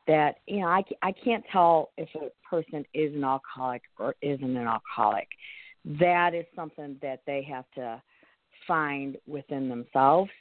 [0.07, 4.57] that you know I I can't tell if a person is an alcoholic or isn't
[4.57, 5.27] an alcoholic.
[5.99, 8.01] That is something that they have to
[8.67, 10.31] find within themselves.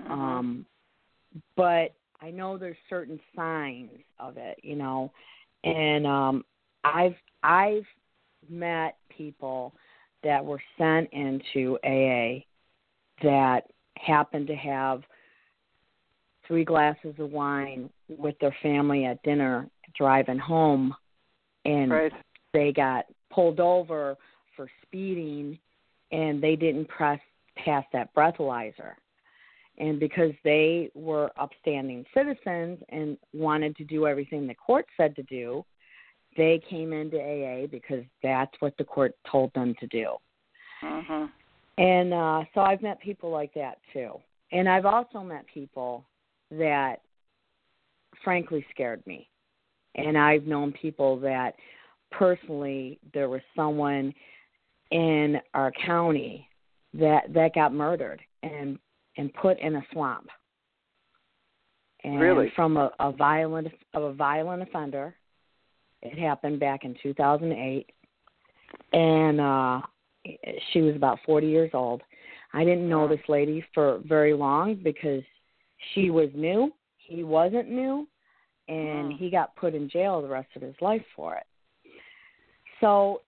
[0.00, 0.10] Mhm.
[0.10, 0.66] Um,
[1.56, 5.10] but I know there's certain signs of it, you know,
[5.64, 6.44] and um,
[6.84, 7.86] I've I've
[8.48, 9.74] met people
[10.22, 12.44] that were sent into AA
[13.22, 13.62] that
[13.96, 15.02] happened to have
[16.46, 20.94] three glasses of wine with their family at dinner driving home
[21.64, 22.12] and Right.
[22.52, 24.16] they got pulled over
[24.56, 25.58] for speeding
[26.10, 27.20] and they didn't press
[27.56, 28.94] pass that breathalyzer.
[29.78, 35.22] And because they were upstanding citizens and wanted to do everything the court said to
[35.24, 35.64] do,
[36.36, 40.16] they came into AA because that's what the court told them to do.
[40.82, 41.30] Mhm.
[41.78, 44.20] And uh so I've met people like that too.
[44.50, 46.04] And I've also met people
[46.50, 47.00] that
[48.22, 49.28] frankly scared me.
[49.94, 51.54] And I've known people that
[52.10, 54.14] personally there was someone
[54.90, 56.48] in our county
[56.94, 58.78] that that got murdered and
[59.16, 60.28] and put in a swamp.
[62.04, 62.50] And Really?
[62.56, 65.14] from a, a violent of a violent offender.
[66.02, 67.90] It happened back in 2008
[68.92, 69.80] and uh
[70.72, 72.02] she was about 40 years old.
[72.52, 75.22] I didn't know this lady for very long because
[75.94, 78.06] she was new, he wasn't new,
[78.68, 81.46] and he got put in jail the rest of his life for it.
[82.80, 83.22] So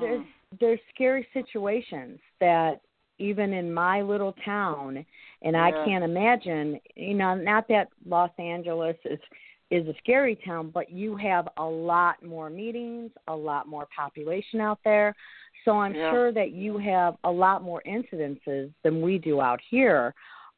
[0.00, 0.24] there's
[0.60, 2.80] there's scary situations that
[3.18, 5.04] even in my little town
[5.42, 9.18] and I can't imagine, you know, not that Los Angeles is
[9.70, 14.60] is a scary town, but you have a lot more meetings, a lot more population
[14.60, 15.14] out there.
[15.64, 16.10] So I'm Yeah.
[16.10, 20.14] sure that you have a lot more incidences than we do out here.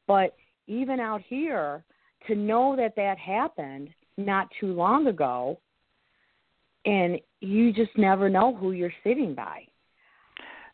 [0.07, 0.35] But
[0.67, 1.83] even out here,
[2.27, 5.59] to know that that happened not too long ago,
[6.85, 9.65] and you just never know who you're sitting by.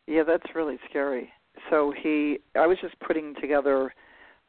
[0.08, 1.32] Yeah, that's really scary.
[1.70, 3.94] So he, I was just putting together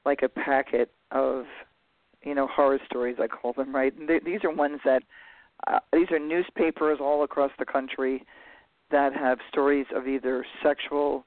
[0.04, 1.44] like a packet of,
[2.26, 3.16] you know, horror stories.
[3.22, 3.96] I call them right.
[3.96, 5.02] And th- these are ones that,
[5.68, 8.24] uh, these are newspapers all across the country
[8.90, 11.24] that have stories of either sexual,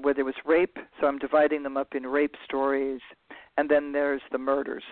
[0.00, 0.78] whether it was rape.
[1.00, 3.00] So I'm dividing them up in rape stories,
[3.58, 4.84] and then there's the murders.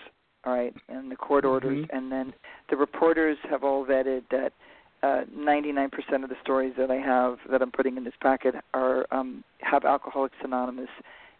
[0.44, 1.90] All right, and the court orders, Mhm.
[1.90, 2.33] and then
[2.68, 4.53] the reporters have all vetted that
[5.03, 9.07] uh, 99% of the stories that I have that I'm putting in this packet are
[9.12, 10.90] um, have Alcoholics Anonymous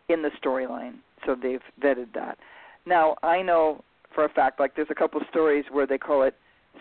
[0.09, 2.39] in the storyline, so they've vetted that.
[2.87, 3.83] Now I know
[4.15, 6.35] for a fact, like there's a couple stories where they call it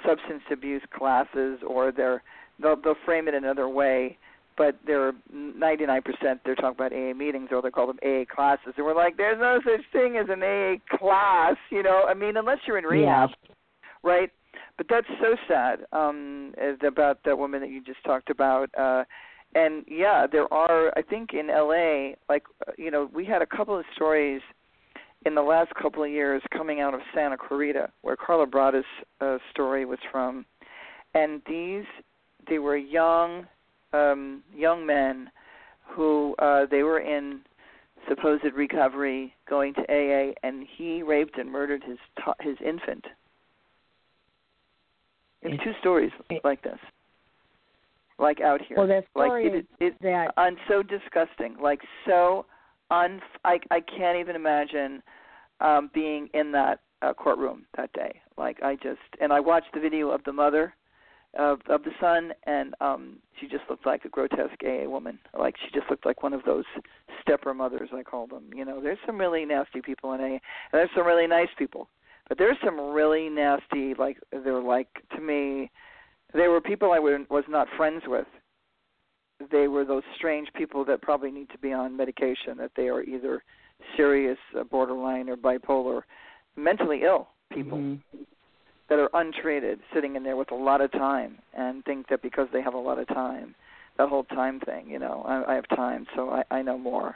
[0.06, 2.24] substance abuse classes, or they're
[2.62, 4.18] they'll they'll frame it another way,
[4.58, 6.02] but they're 99%
[6.44, 9.40] they're talking about AA meetings, or they call them AA classes, and we're like, there's
[9.40, 12.06] no such thing as an AA class, you know.
[12.08, 13.30] I mean, unless you're in rehab,
[14.04, 14.32] right?
[14.78, 18.70] But that's so sad um, is about that woman that you just talked about.
[18.78, 19.04] Uh,
[19.56, 20.92] and yeah, there are.
[20.96, 24.42] I think in LA, like uh, you know, we had a couple of stories
[25.28, 28.86] in the last couple of years coming out of Santa Clarita, where Karla Brada's
[29.20, 30.46] uh, story was from,
[31.14, 31.84] and these
[32.50, 33.46] they were young,
[33.92, 35.30] um, young men
[35.86, 37.42] who uh, they were in
[38.08, 41.98] supposed recovery, going to AA, and he raped and murdered his
[42.40, 43.06] his infant.
[45.44, 46.80] There's It- two stories it- like this,
[48.18, 48.78] like out here.
[48.78, 52.46] Well, that like story it, is it, that and so disgusting, like so
[52.92, 53.22] un.
[53.44, 55.04] I I can't even imagine
[55.62, 58.22] um being in that uh, courtroom that day.
[58.38, 60.74] Like I just and I watched the video of the mother
[61.38, 65.20] of of the son, and um she just looked like a grotesque AA woman.
[65.38, 66.66] Like she just looked like one of those
[67.22, 68.50] stepper mothers I call them.
[68.56, 70.42] You know, there's some really nasty people in AA, and
[70.72, 71.90] there's some really nice people.
[72.28, 75.72] But there's some really nasty, like they're like to me,
[76.34, 78.28] they were people I was not friends with
[79.52, 83.04] they were those strange people that probably need to be on medication that they are
[83.04, 83.44] either
[83.96, 86.02] serious uh, borderline or bipolar
[86.56, 88.00] mentally ill people Mhm.
[88.90, 92.48] that are untreated sitting in there with a lot of time and think that because
[92.52, 93.54] they have a lot of time
[93.98, 97.16] that whole time thing you know i, I have time so i i know more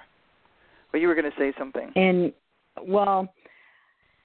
[0.91, 2.33] but you were going to say something And
[2.83, 3.27] well,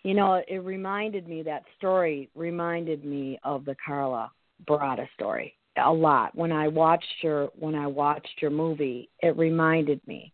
[0.03, 4.31] you know, it reminded me that story reminded me of the Karla
[4.68, 6.35] Barada story a lot.
[6.37, 10.33] When I watched your when I watched your movie, it reminded me.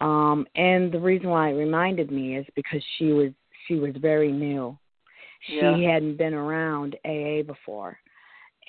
[0.00, 3.30] Um and the reason why it reminded me is because she was
[3.66, 4.76] she was very new.
[5.48, 5.92] She Yeah.
[5.92, 7.98] hadn't been around AA before.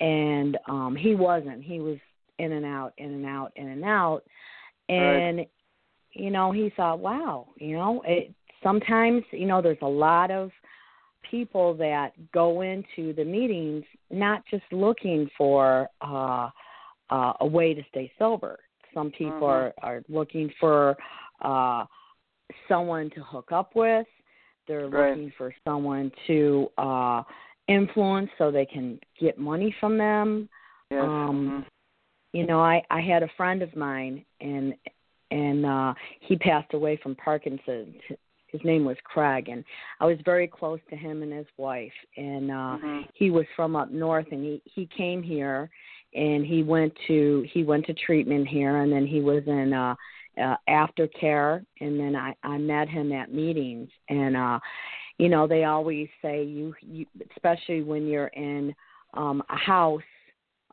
[0.00, 1.62] And um he wasn't.
[1.62, 1.98] He was
[2.38, 4.22] in and out, in and out, in and out.
[4.88, 5.46] And
[6.12, 10.50] you know, he thought, wow, you know, it sometimes, you know, there's a lot of
[11.30, 16.48] people that go into the meetings not just looking for uh
[17.10, 18.58] uh a way to stay sober.
[18.94, 19.50] Some people Mhm.
[19.50, 20.96] are are looking for
[21.40, 21.86] uh
[22.68, 24.06] someone to hook up with.
[24.68, 25.16] They're Right.
[25.16, 27.22] looking for someone to uh
[27.68, 30.48] influence so they can get money from them
[30.90, 31.66] yes um, mhm.
[32.32, 34.74] you know i i had a friend of mine and
[35.30, 37.94] and uh he passed away from parkinson's
[38.52, 39.64] his name was Craig, and
[39.98, 41.92] I was very close to him and his wife.
[42.16, 43.08] And uh, Mhm.
[43.14, 45.70] he was from up north, and he he came here,
[46.14, 49.94] and he went to he went to treatment here, and then he was in uh,
[50.40, 54.58] uh, aftercare, and then I I met him at meetings, and uh,
[55.18, 58.74] you know they always say you you especially when you're in
[59.14, 60.02] um, a house.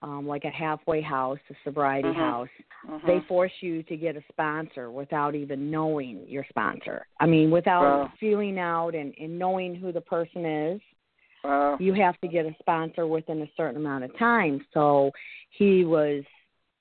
[0.01, 2.15] Um, like a halfway house, a sobriety Mhm.
[2.15, 2.49] house,
[2.87, 3.05] Mhm.
[3.05, 7.05] they force you to get a sponsor without even knowing your sponsor.
[7.19, 8.11] I mean, without Wow.
[8.17, 10.81] feeling out and, and knowing who the person is,
[11.43, 11.77] wow.
[11.79, 14.65] you have to get a sponsor within a certain amount of time.
[14.73, 15.11] So
[15.51, 16.23] he was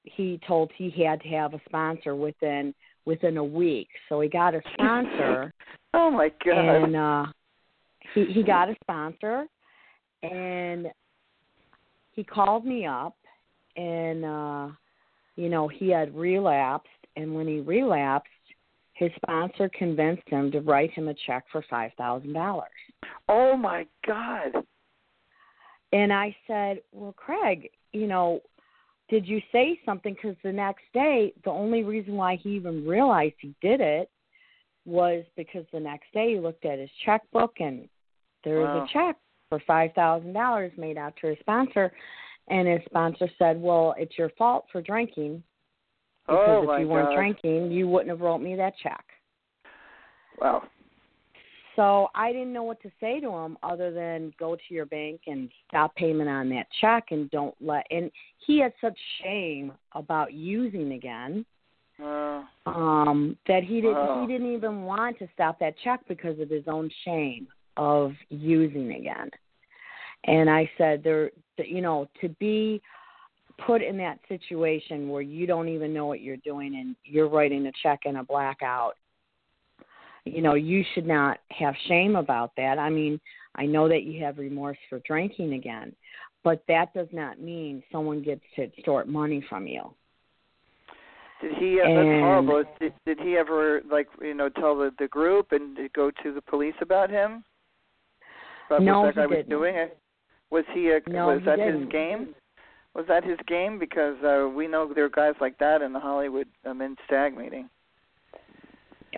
[0.05, 3.89] he told he had to have a sponsor within within a week.
[4.09, 5.53] So he got a sponsor
[5.95, 6.59] Oh my God.
[6.59, 7.27] and uh
[8.15, 9.47] he he got a sponsor
[10.23, 10.89] and
[12.13, 13.17] he called me up
[13.77, 14.69] and uh
[15.37, 18.29] you know he had relapsed and when he relapsed
[18.99, 22.69] his sponsor convinced him to write him a check for five thousand dollars
[23.29, 24.53] oh my God.
[25.93, 28.41] and i said well craig you know
[29.09, 33.35] did you say something because the next day the only reason why he even realized
[33.41, 34.11] he did it
[34.85, 37.89] was because the next day he looked at his checkbook and
[38.45, 38.85] there was Wow.
[38.85, 39.17] a check
[39.49, 41.93] for five thousand dollars made out to his sponsor
[42.49, 45.43] and his sponsor said well it's your fault for drinking
[46.29, 47.15] because oh if you weren't God.
[47.15, 49.05] drinking you wouldn't have wrote me that check
[50.41, 50.63] Wow.
[51.75, 55.23] so i didn't know what to say to him other than go to your bank
[55.27, 58.11] and stop payment on that check and don't let and
[58.47, 61.45] he had such shame about using again
[61.99, 62.45] Wow.
[62.67, 64.21] um that he didn't Wow.
[64.21, 68.93] he didn't even want to stop that check because of his own shame of using
[68.93, 69.31] again
[70.25, 72.81] and i said there you know to be
[73.67, 77.67] put in that situation where you don't even know what you're doing and you're writing
[77.67, 78.95] a check in a blackout
[80.25, 83.21] you know you should not have shame about that i mean
[83.57, 85.93] i know that you have remorse for drinking again
[86.45, 89.83] but that does not mean someone gets to extort money from you
[91.41, 91.81] Did he?
[91.81, 92.65] Uh, that's horrible.
[92.81, 96.43] Did, did he ever like you know tell the the group and go to the
[96.43, 97.45] police about him?
[98.67, 99.89] About No, what that guy was doing?
[100.51, 100.91] Was he?
[100.91, 101.83] A, No, was he that didn't.
[101.83, 102.35] his game?
[102.99, 103.79] Was that his game?
[103.79, 107.39] Because uh, we know there are guys like that in the Hollywood um, in stag
[107.39, 107.71] meeting.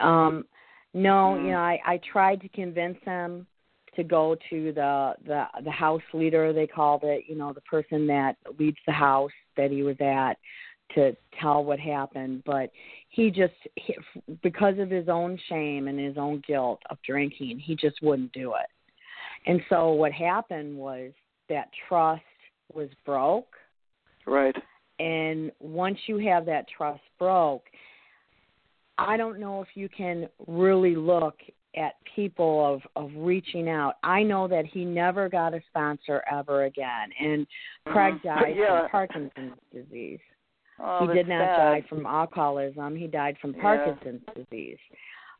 [0.02, 0.44] Um,
[0.92, 1.44] no, Mm.
[1.44, 3.46] you know, I, I tried to convince him
[3.96, 8.06] to go to the the the house leader they called it, you know, the person
[8.08, 10.34] that leads the house that he was at
[10.94, 12.70] to tell what happened, but
[13.08, 13.96] he just he,
[14.42, 18.52] because of his own shame and his own guilt of drinking, he just wouldn't do
[18.56, 18.66] it.
[19.46, 21.12] And so what happened was
[21.48, 22.22] that trust
[22.74, 23.56] was broke
[24.30, 24.54] Right.
[24.98, 27.64] and once you have that trust broke
[28.98, 31.36] i don't know if you can really look
[31.76, 36.64] at people of of reaching out i know that he never got a sponsor ever
[36.64, 37.46] again and
[37.86, 38.22] craig Mhm.
[38.22, 38.80] died Yeah.
[38.82, 40.20] from parkinson's disease
[40.82, 41.56] Oh, he did not sad.
[41.56, 43.62] die from alcoholism he died from Yeah.
[43.62, 44.78] parkinson's disease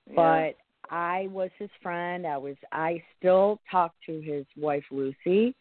[0.07, 0.14] Yeah.
[0.16, 0.57] but
[0.93, 2.26] I was his friend.
[2.26, 5.55] I was I still talk to his wife Lucy.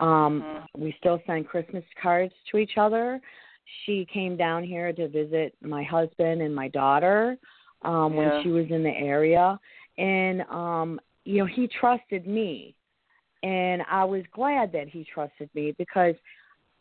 [0.00, 0.66] Um Mhm.
[0.76, 3.20] we still send Christmas cards to each other.
[3.84, 7.38] She came down here to visit my husband and my daughter
[7.82, 8.18] um Yeah.
[8.18, 9.58] when she was in the area
[9.98, 12.74] and um you know he trusted me.
[13.42, 16.16] And I was glad that he trusted me because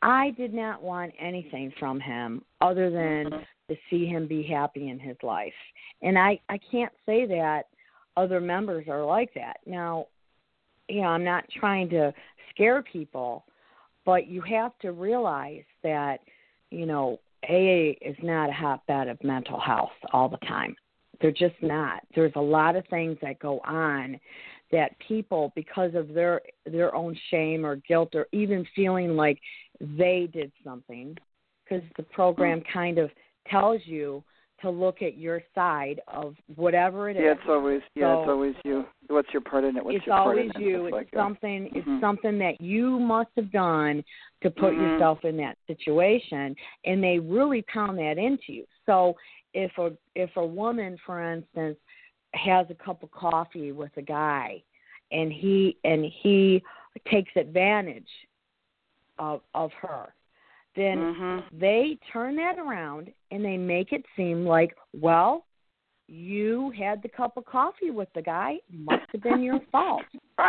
[0.02, 3.46] I did not want anything from him other than Mhm.
[3.70, 5.54] to see him be happy in his life.
[6.02, 7.68] And I I can't say that
[8.16, 9.60] other members are like that.
[9.66, 10.08] Now,
[10.90, 12.14] you know, I'm not trying to
[12.50, 13.46] scare people,
[14.06, 16.20] but you have to realize that,
[16.72, 20.76] you know, AA is not a hotbed of mental health all the time.
[21.22, 22.02] They're just not.
[22.16, 24.20] There's a lot of things that go on
[24.72, 29.40] that people because of their their own shame or guilt or even feeling like
[29.80, 31.16] they did something
[31.64, 32.74] because the program mm-hmm.
[32.74, 33.10] kind of
[33.50, 34.24] tells you
[34.62, 37.24] to look at your side of whatever it is.
[37.24, 38.86] Yeah, it's always yeah, it's always you.
[39.08, 39.86] What's your part in it?
[39.86, 40.66] What's it's your part always in it?
[40.66, 40.86] you.
[40.86, 41.66] It's It's like something.
[41.70, 41.76] Mhm.
[41.76, 44.04] It's something that you must have done
[44.42, 44.82] to put Mhm.
[44.82, 46.56] yourself in that situation,
[46.86, 48.66] and they really pound that into you.
[48.86, 49.16] So
[49.54, 51.78] if a if a woman, for instance,
[52.34, 54.64] has a cup of coffee with a guy,
[55.12, 56.64] and he and he
[57.06, 58.10] takes advantage
[59.20, 60.14] of of her,
[60.78, 61.44] then Mhm.
[61.52, 65.46] they turn that around and they make it seem like, well,
[66.08, 70.06] you had the cup of coffee with the guy, must have been your fault.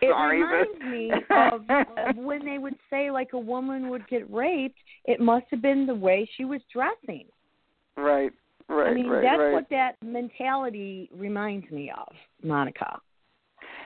[0.00, 1.70] It Sorry, reminds but- me of,
[2.08, 5.86] of when they would say like a woman would get raped, it must have been
[5.86, 7.26] the way she was dressing.
[7.96, 8.32] right,
[8.68, 9.52] Right, I mean, right, that's right.
[9.52, 12.12] what that mentality reminds me of,
[12.42, 13.00] Monica.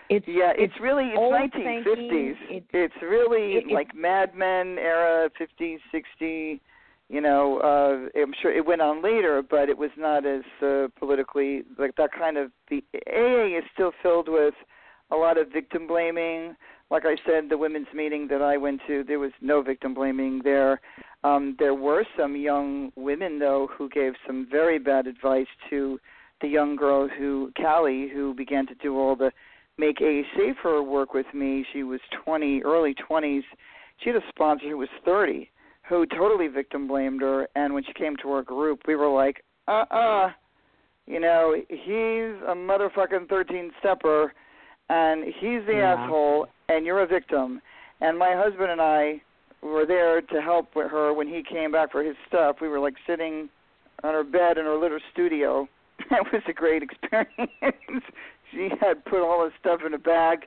[0.08, 2.36] It's Yeah, it's, really it's 1950s.
[2.48, 6.60] It's- it's really it- like Mad Men era, 50s, 60.
[7.08, 10.88] You know, uh, I'm sure it went on later, but it was not as uh,
[10.96, 12.50] politically like that kind of.
[12.68, 14.54] The AA is still filled with
[15.12, 16.56] a lot of victim blaming.
[16.90, 20.40] Like I said, the women's meeting that I went to, there was no victim blaming
[20.42, 20.80] there.
[21.22, 26.00] Um, there were some young women though who gave some very bad advice to
[26.40, 29.32] the young girl who Callie, who began to do all the
[29.78, 31.64] make a safer work with me.
[31.72, 33.42] She was 20, early 20s.
[34.02, 35.50] She had a sponsor who was 30,
[35.88, 37.48] who totally victim blamed her.
[37.56, 40.30] And when she came to our group, we were like, uh-uh,
[41.06, 44.32] you know, he's a motherfucking 13 stepper,
[44.88, 45.94] and he's the Yeah.
[45.94, 47.60] asshole, and you're a victim.
[48.00, 49.20] And my husband and I
[49.62, 52.60] were there to help with her when he came back for his stuff.
[52.60, 53.48] We were like sitting
[54.04, 55.68] on her bed in her little studio.
[56.10, 58.04] That was a great experience.
[58.50, 60.40] She had put all his stuff in a bag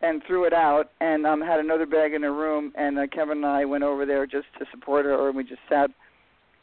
[0.00, 3.38] and threw it out and um had another bag in her room and uh, Kevin
[3.38, 5.90] and I went over there just to support her and we just sat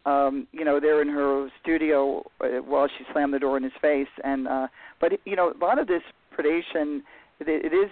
[0.06, 3.74] um you know there in her studio uh, while she slammed the door in his
[3.82, 4.68] face and uh
[5.00, 6.04] but you know a lot of this
[6.38, 7.02] predation
[7.40, 7.90] it, it is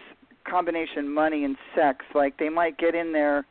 [0.49, 2.05] combination money and sex.
[2.15, 3.45] Like they might get in there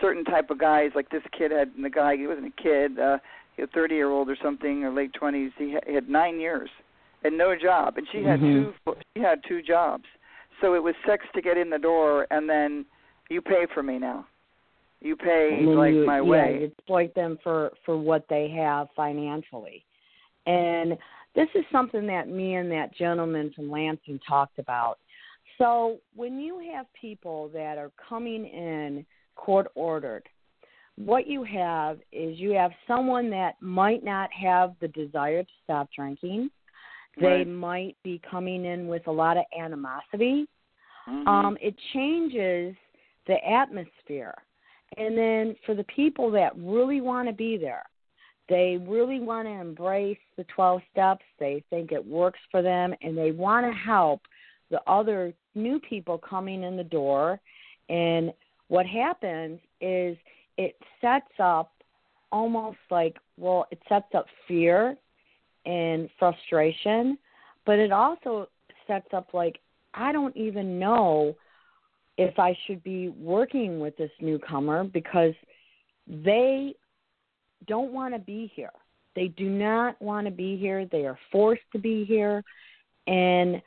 [0.00, 3.18] certain type of guys like this kid had the guy he wasn't a kid uh
[3.58, 6.70] a 30 year old or something or late 20s he had 9 years
[7.24, 8.74] and no job and she had Mhm.
[8.84, 10.04] two she had two jobs
[10.60, 12.84] so it was sex to get in the door and then
[13.30, 14.26] you pay for me now
[15.02, 18.86] you pay like you, my yeah, way you exploit them for for what they have
[18.94, 19.84] financially.
[20.46, 20.96] And
[21.34, 24.98] this is something that me and that gentleman from Lansing talked about.
[25.58, 29.04] So when you have people that are coming in
[29.34, 30.22] court ordered,
[30.96, 35.88] what you have is you have someone that might not have the desire to stop
[35.94, 36.50] drinking.
[37.16, 37.46] They Right.
[37.46, 40.48] might be coming in with a lot of animosity
[41.08, 41.26] Mhm.
[41.26, 42.76] um, it changes
[43.26, 44.34] the atmosphere.
[44.96, 47.84] And then for the people that really want to be there,
[48.48, 51.24] they really want to embrace the 12 steps.
[51.38, 54.20] They think it works for them, and they want to help
[54.70, 57.40] the other new people coming in the door.
[57.88, 58.32] And
[58.68, 60.16] what happens is
[60.58, 61.72] it sets up
[62.30, 64.96] almost like, well, it sets up fear
[65.64, 67.18] and frustration,
[67.64, 68.48] but it also
[68.86, 69.58] sets up like,
[69.94, 71.34] I don't even know
[72.18, 75.34] if I should be working with this newcomer because
[76.06, 76.74] they
[77.66, 78.70] don't want to be here.
[79.14, 80.86] They do not want to be here.
[80.86, 82.42] They are forced to be here.
[83.06, 83.60] And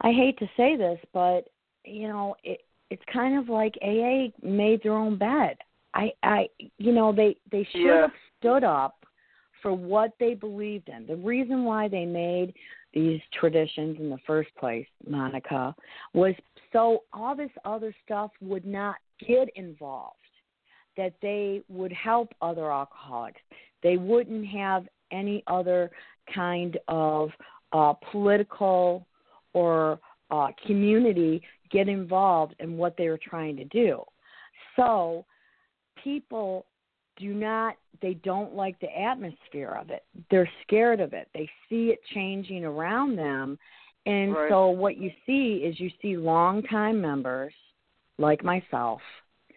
[0.00, 1.48] I hate to say this, but
[1.84, 5.56] you know, it it's kind of like AA made their own bed.
[5.94, 6.48] I I
[6.78, 8.00] you know, they they should Yeah.
[8.02, 8.99] have stood up
[9.62, 11.06] for what they believed in.
[11.06, 12.54] The reason why they made
[12.92, 15.74] these traditions in the first place, Monica,
[16.12, 16.34] was
[16.72, 18.96] so all this other stuff would not
[19.26, 20.16] get involved,
[20.96, 23.40] that they would help other alcoholics.
[23.82, 25.90] They wouldn't have any other
[26.34, 27.30] kind of
[27.72, 29.06] uh, political
[29.52, 29.98] or
[30.30, 34.02] uh, community get involved in what they were trying to do.
[34.76, 35.24] So
[36.02, 36.66] people
[37.20, 40.04] do not they don't like the atmosphere of it.
[40.30, 41.28] They're scared of it.
[41.34, 43.58] They see it changing around them.
[44.06, 44.48] And Right.
[44.48, 47.52] so what you see is you see longtime members
[48.18, 49.02] like myself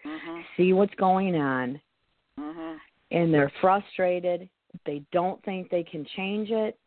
[0.04, 0.44] Mhm.
[0.58, 1.82] see what's going on
[2.38, 2.80] Mhm.
[3.12, 4.50] and they're frustrated.
[4.86, 6.78] They don't think they can change it.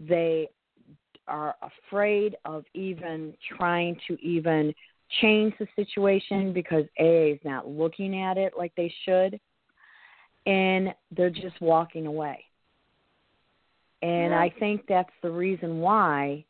[0.00, 0.48] They
[1.28, 4.74] are afraid of even trying to even
[5.20, 9.40] change the situation because AA is not looking at it like they should.
[10.46, 12.44] And they're just walking away.
[14.02, 14.40] And Yeah.
[14.40, 16.44] I think that's the reason why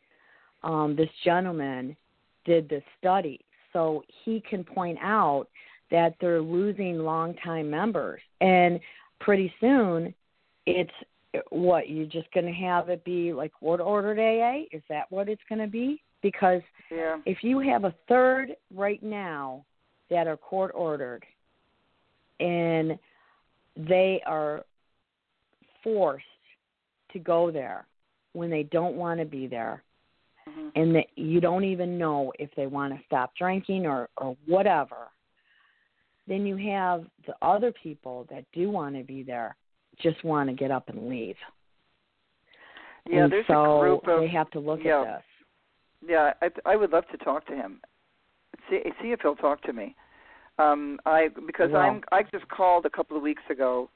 [0.62, 1.96] um, this gentleman
[2.44, 3.40] did this study.
[3.72, 5.48] So he can point out
[5.90, 8.20] that they're losing longtime members.
[8.40, 8.80] And
[9.20, 10.14] pretty soon,
[10.66, 10.92] it's
[11.50, 14.64] what you're just going to have it be like court ordered AA?
[14.72, 16.02] Is that what it's going to be?
[16.22, 17.18] Because Yeah.
[17.24, 19.64] if you have a third right now
[20.10, 21.24] that are court ordered
[22.40, 22.98] and
[23.76, 24.64] they are
[25.82, 26.24] forced
[27.12, 27.86] to go there
[28.32, 29.82] when they don't want to be there
[30.48, 30.72] Mhm.
[30.74, 35.10] and that you don't even know if they want to stop drinking or or whatever
[36.26, 39.56] then you have the other people that do want to be there
[39.98, 41.36] just want to get up and leave
[43.06, 45.02] Yeah, and there's so a group of they have to look yeah.
[45.02, 45.24] at this
[46.08, 47.80] Yeah, I I would love to talk to him.
[48.68, 49.94] See see if he'll talk to me.
[50.60, 51.70] Um I because.
[51.74, 53.88] I'm I just called a couple of weeks ago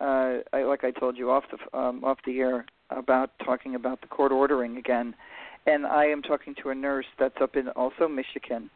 [0.00, 4.00] uh, I, like I told you off the um, off the air about talking about
[4.00, 5.14] the court ordering again,
[5.66, 8.70] and I am talking to a nurse that's up in also Michigan,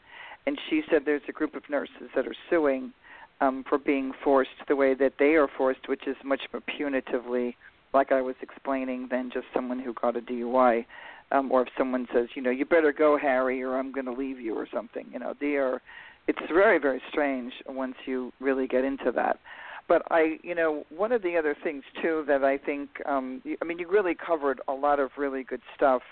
[0.46, 2.92] and she said there's a group of nurses that are suing
[3.40, 7.54] um, for being forced the way that they are forced, which is much more punitively,
[7.94, 10.84] like I was explaining, than just someone who got a DUI.
[11.32, 14.12] Um, or if someone says, you know, you better go, Harry, or I'm going to
[14.12, 15.06] leave you, or something.
[15.10, 15.80] You know, they are.
[16.26, 19.38] It's very, very strange once you really get into that.
[19.86, 23.64] But I, you know, one of the other things too that I think, um, I
[23.64, 26.02] mean, you really covered a lot of really good stuff,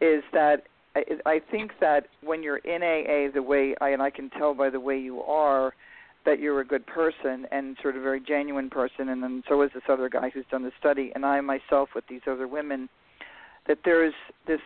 [0.00, 0.64] is that
[0.96, 4.54] I, I think that when you're in AA, the way I and I can tell
[4.54, 5.72] by the way you are,
[6.24, 9.70] that you're a good person and sort of very genuine person, and then so is
[9.74, 12.88] this other guy who's done the study, and I myself with these other women,
[13.66, 14.14] that there's
[14.46, 14.60] this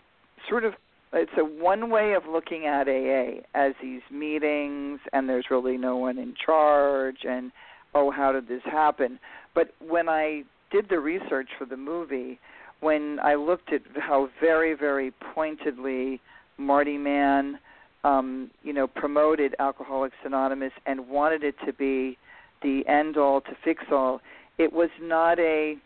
[0.49, 0.75] sort of
[1.17, 5.97] it's a one way of looking at AA as these meetings, and there's really no
[5.97, 7.53] one in charge, and
[7.95, 9.19] oh, how did this happen?
[9.55, 12.39] But when I did the research for the movie,
[12.81, 16.21] when I looked at how very, very pointedly
[16.59, 17.59] Marty Mann,
[18.05, 22.19] um, you know, promoted Alcoholics Anonymous and wanted it to be
[22.63, 24.21] the end all to fix all,
[24.59, 25.77] it was not a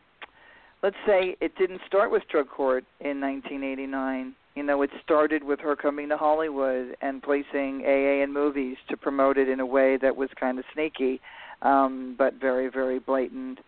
[0.82, 5.60] let's say it didn't start with drug court in 1989 you know it started with
[5.60, 9.96] her coming to hollywood and placing aa in movies to promote it in a way
[9.96, 11.20] that was kind of sneaky
[11.62, 13.58] um but very very blatant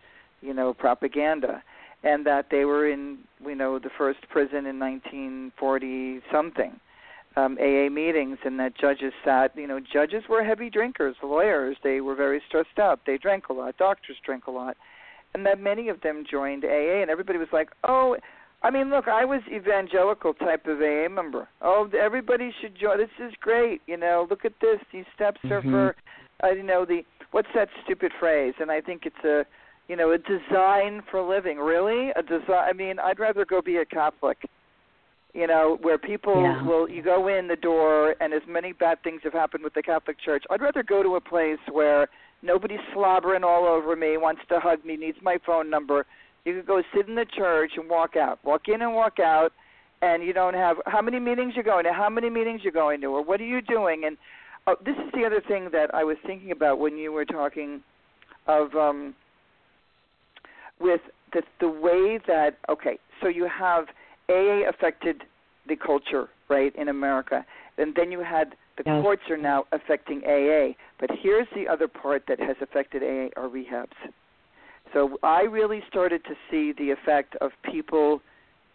[0.43, 1.63] you know propaganda.
[2.05, 6.79] And that they were in you know the first prison in 1940 something
[7.37, 11.77] um AA meetings and that judges sat you know judges were heavy drinkers lawyers.
[11.81, 12.99] They were very stressed out.
[13.07, 13.77] They drank a lot.
[13.77, 14.75] Doctors drank a lot.
[15.33, 18.17] And that many of them joined AA and everybody was like oh
[18.63, 21.49] I mean, look, I was evangelical type of AA member.
[21.61, 22.97] Oh, everybody should join.
[22.97, 23.81] This is great.
[23.87, 24.79] You know, look at this.
[24.93, 25.71] These steps are mm-hmm.
[25.71, 25.95] for,
[26.43, 27.01] uh, you know, the
[27.31, 28.53] what's that stupid phrase?
[28.59, 29.45] And I think it's a,
[29.89, 31.57] you know, a design for living.
[31.57, 32.69] Really, a design.
[32.69, 34.37] I mean, I'd rather go be a Catholic.
[35.33, 36.63] You know, where people yeah.
[36.63, 39.81] will you go in the door, and as many bad things have happened with the
[39.81, 40.43] Catholic Church.
[40.51, 42.07] I'd rather go to a place where
[42.43, 46.05] nobody's slobbering all over me, wants to hug me, needs my phone number
[46.45, 48.39] you could go sit in the church and walk out.
[48.43, 49.51] Walk in and walk out
[50.03, 52.99] and you don't have how many meetings you're going to, how many meetings you're going
[53.01, 54.03] to, or what are you doing?
[54.05, 54.17] And
[54.67, 57.81] oh, this is the other thing that I was thinking about when you were talking
[58.47, 59.15] of um
[60.81, 60.99] with
[61.31, 63.85] the the way that okay, so you have
[64.29, 65.23] AA affected
[65.69, 67.45] the culture, right, in America.
[67.77, 69.01] And then you had the yes.
[69.01, 70.73] courts are now affecting AA.
[70.99, 73.87] But here's the other part that has affected AA are rehabs.
[74.93, 78.21] So I really started to see the effect of people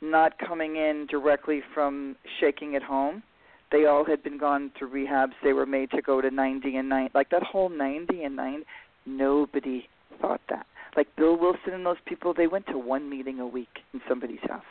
[0.01, 3.23] not coming in directly from shaking at home.
[3.71, 5.33] They all had been gone through rehabs.
[5.43, 7.11] They were made to go to 90 and 9.
[7.15, 8.63] Like that whole 90 and 9,
[9.07, 9.89] nobody
[10.21, 10.67] thought that.
[10.97, 14.41] Like Bill Wilson and those people, they went to one meeting a week in somebody's
[14.49, 14.63] house.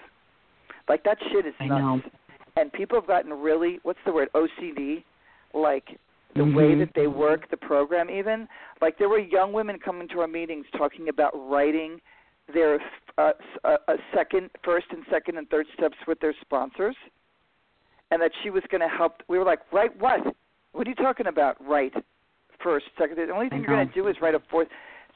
[0.89, 1.81] Like that shit is I nuts.
[1.81, 2.01] know.
[2.55, 5.03] And people have gotten really, what's the word, OCD?
[5.53, 5.99] Like
[6.37, 6.55] the mm-hmm.
[6.55, 8.47] way that they work the program even.
[8.81, 11.99] Like there were young women coming to our meetings talking about writing
[12.53, 12.79] their
[13.17, 13.31] uh,
[13.63, 16.95] a, a second first and second and third steps with their sponsors
[18.11, 20.21] and that she was going to help we were like write what?
[20.71, 21.57] What are you talking about?
[21.65, 21.93] Write
[22.63, 24.67] first second the only thing you're going to do is write a fourth.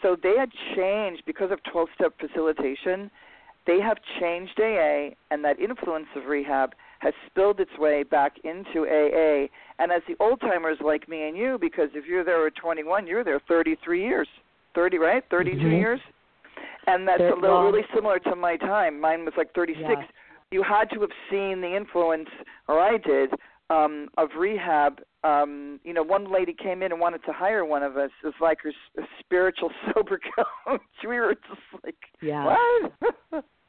[0.01, 3.11] So they had changed because of 12 step facilitation
[3.67, 8.85] they have changed AA and that influence of rehab has spilled its way back into
[8.87, 9.47] AA.
[9.79, 13.07] And as the old timers like me and you, because if you're there at 21,
[13.07, 14.27] you're there 33 years,
[14.75, 15.71] 30 right, 32 mm-hmm.
[15.71, 15.99] years,
[16.85, 17.71] and that's They're a little long.
[17.73, 19.01] really similar to my time.
[19.01, 19.83] Mine was like 36.
[19.89, 19.95] Yeah.
[20.51, 22.29] You had to have seen the influence,
[22.67, 23.31] or I did,
[23.71, 24.99] um, of rehab.
[25.23, 28.33] Um, you know, one lady came in and wanted to hire one of us as
[28.39, 30.81] like her s- spiritual sober coach.
[31.07, 32.55] we were just like, Yeah.
[33.31, 33.45] what?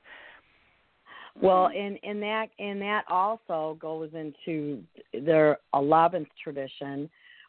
[1.41, 7.09] Well, and and that and that also goes into their eleventh tradition,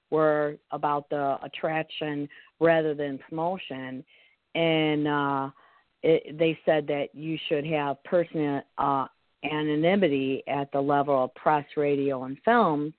[0.09, 2.29] where about the attraction
[2.59, 4.03] rather than promotion,
[4.55, 5.49] and uh,
[6.01, 9.07] it, they said that you should have personal uh,
[9.43, 12.93] anonymity at the level of press, radio, and films.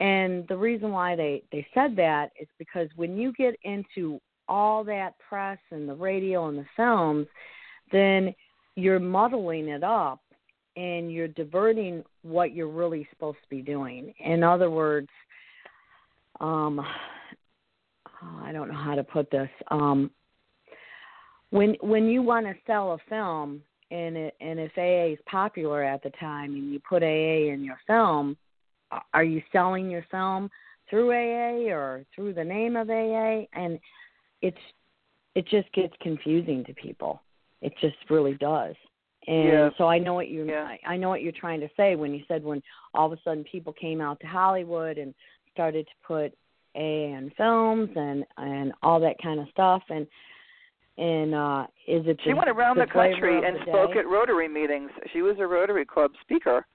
[0.00, 4.82] And the reason why they they said that is because when you get into all
[4.84, 7.26] that press and the radio and the films,
[7.92, 8.34] then
[8.80, 10.20] you're muddling it up
[10.76, 14.14] and you're diverting what you're really supposed to be doing.
[14.18, 15.08] In other words,
[16.40, 16.80] um,
[18.42, 19.50] I don't know how to put this.
[19.70, 20.10] Um,
[21.50, 25.82] when when you want to sell a film, and it, and if AA is popular
[25.82, 28.36] at the time, and you put AA in your film,
[29.12, 30.50] are you selling your film
[30.88, 33.46] through AA or through the name of AA?
[33.52, 33.78] And
[34.42, 34.56] it's
[35.34, 37.22] it just gets confusing to people.
[37.62, 38.74] It just really does.
[39.26, 39.70] And Yeah.
[39.76, 40.76] so I know what you Yeah.
[40.86, 42.62] I know what you're trying to say when you said when
[42.94, 45.14] all of a sudden people came out to Hollywood and
[45.52, 46.32] started to put
[46.74, 50.06] A in films and and all that kind of stuff and
[50.96, 54.06] and uh is it She the, went around the, flavor country and the spoke at
[54.08, 54.90] Rotary meetings.
[55.12, 56.66] She was a Rotary Club speaker,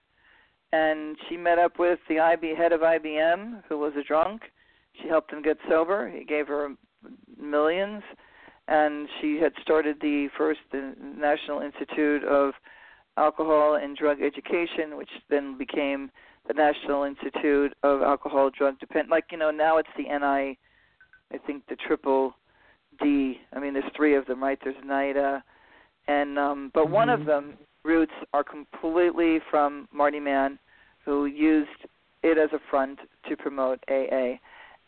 [0.71, 4.43] and she met up with the IB head of IBM, who was a drunk.
[5.01, 6.09] She helped him get sober.
[6.09, 6.75] He gave her
[7.39, 8.03] millions,
[8.67, 12.53] and she had started the first the National Institute of
[13.17, 16.11] Alcohol and Drug Education, which then became
[16.47, 19.09] the National Institute of Alcohol Drug Depend.
[19.09, 20.57] Like you know, now it's the NI.
[21.33, 22.35] I think the triple
[23.01, 23.39] D.
[23.53, 24.59] I mean, there's three of them, right?
[24.63, 25.41] There's NIDA,
[26.07, 27.53] and um, but one of them
[27.83, 30.59] roots are completely from Marty Mann,
[31.03, 31.69] who used
[32.23, 32.99] it as a front
[33.29, 34.37] to promote AA.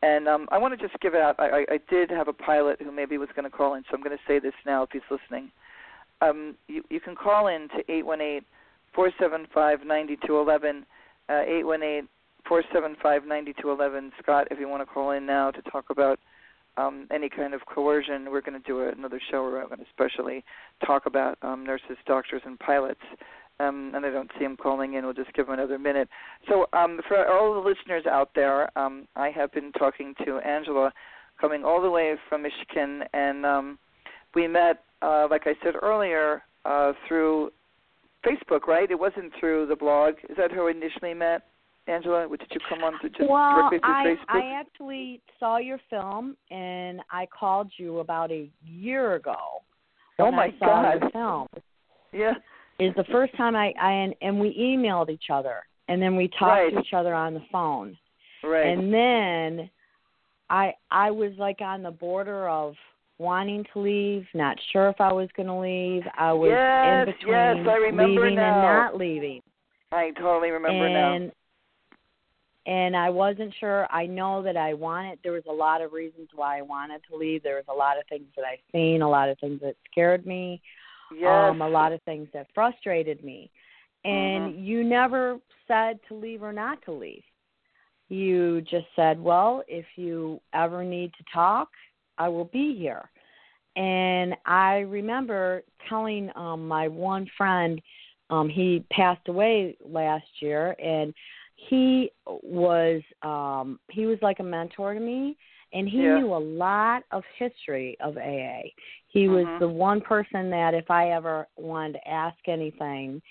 [0.01, 1.35] And um, I want to just give it out.
[1.39, 4.03] I, I, did have a pilot who maybe was going to call in, so I'm
[4.03, 5.51] going to say this now if he's listening.
[6.21, 8.43] Um, you, you can call in to eight one eight
[8.93, 10.85] four seven five ninety two eleven.
[11.29, 12.05] Uh, eight one eight
[12.47, 14.11] four seven five ninety two eleven.
[14.21, 16.19] Scott, if you want to call in now to talk about
[16.77, 19.85] um, any kind of coercion, we're going to do another show where I'm going to
[19.85, 20.43] especially
[20.85, 23.01] talk about um, nurses, doctors, and pilots.
[23.59, 25.03] Um, and I don't see him calling in.
[25.03, 26.07] We'll just give him another minute.
[26.47, 30.93] So, um, for all the listeners out there, um, I have been talking to Angela,
[31.41, 33.79] coming all the way from Michigan, and um,
[34.35, 37.51] we met, uh, like I said earlier, uh, through
[38.25, 38.67] Facebook.
[38.67, 38.89] Right?
[38.91, 40.15] It wasn't through the blog.
[40.29, 41.43] Is that how we initially met,
[41.87, 42.27] Angela?
[42.29, 44.41] Did you come on through just well, directly through I Facebook?
[44.41, 49.35] I actually saw your film and I called you about a year ago.
[50.19, 51.01] Oh my I saw God.
[51.01, 51.47] your film.
[52.11, 52.33] yeah.
[52.79, 56.27] Is the first time I, I and, and we emailed each other and then we
[56.27, 56.73] talked Right.
[56.73, 57.97] to each other on the phone.
[58.43, 58.67] Right.
[58.67, 59.69] And then
[60.49, 62.75] I I was like on the border of
[63.17, 66.03] wanting to leave, not sure if I was going to leave.
[66.17, 68.53] I was Yes, in between yes, I remember leaving now.
[68.53, 69.41] and not leaving.
[69.91, 71.13] I totally remember now.
[71.13, 71.31] and
[72.67, 73.87] and I wasn't sure.
[73.89, 75.19] I know that I wanted.
[75.23, 77.41] There was a lot of reasons why I wanted to leave.
[77.41, 80.25] There was a lot of things that I seen, a lot of things that scared
[80.25, 80.61] me,
[81.11, 81.51] Yes.
[81.51, 83.49] um, a lot of things that frustrated me.
[84.03, 84.65] And Mhm.
[84.65, 87.23] you never said to leave or not to leave.
[88.09, 91.69] You just said, "Well, if you ever need to talk,
[92.17, 93.09] I will be here."
[93.75, 97.81] And I remember telling um my one friend
[98.29, 101.13] um he passed away last year and
[101.55, 105.37] he was um he was like a mentor to me
[105.73, 106.19] and he Yeah.
[106.19, 108.73] knew a lot of history of AA.
[109.07, 109.59] He was Mhm.
[109.59, 113.21] the one person that if I ever wanted to ask anything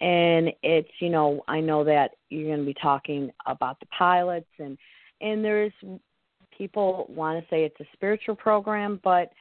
[0.00, 4.50] and it's you know I know that you're going to be talking about the pilots
[4.58, 4.78] and
[5.20, 5.72] and there's
[6.56, 9.32] people want to say it's a spiritual program but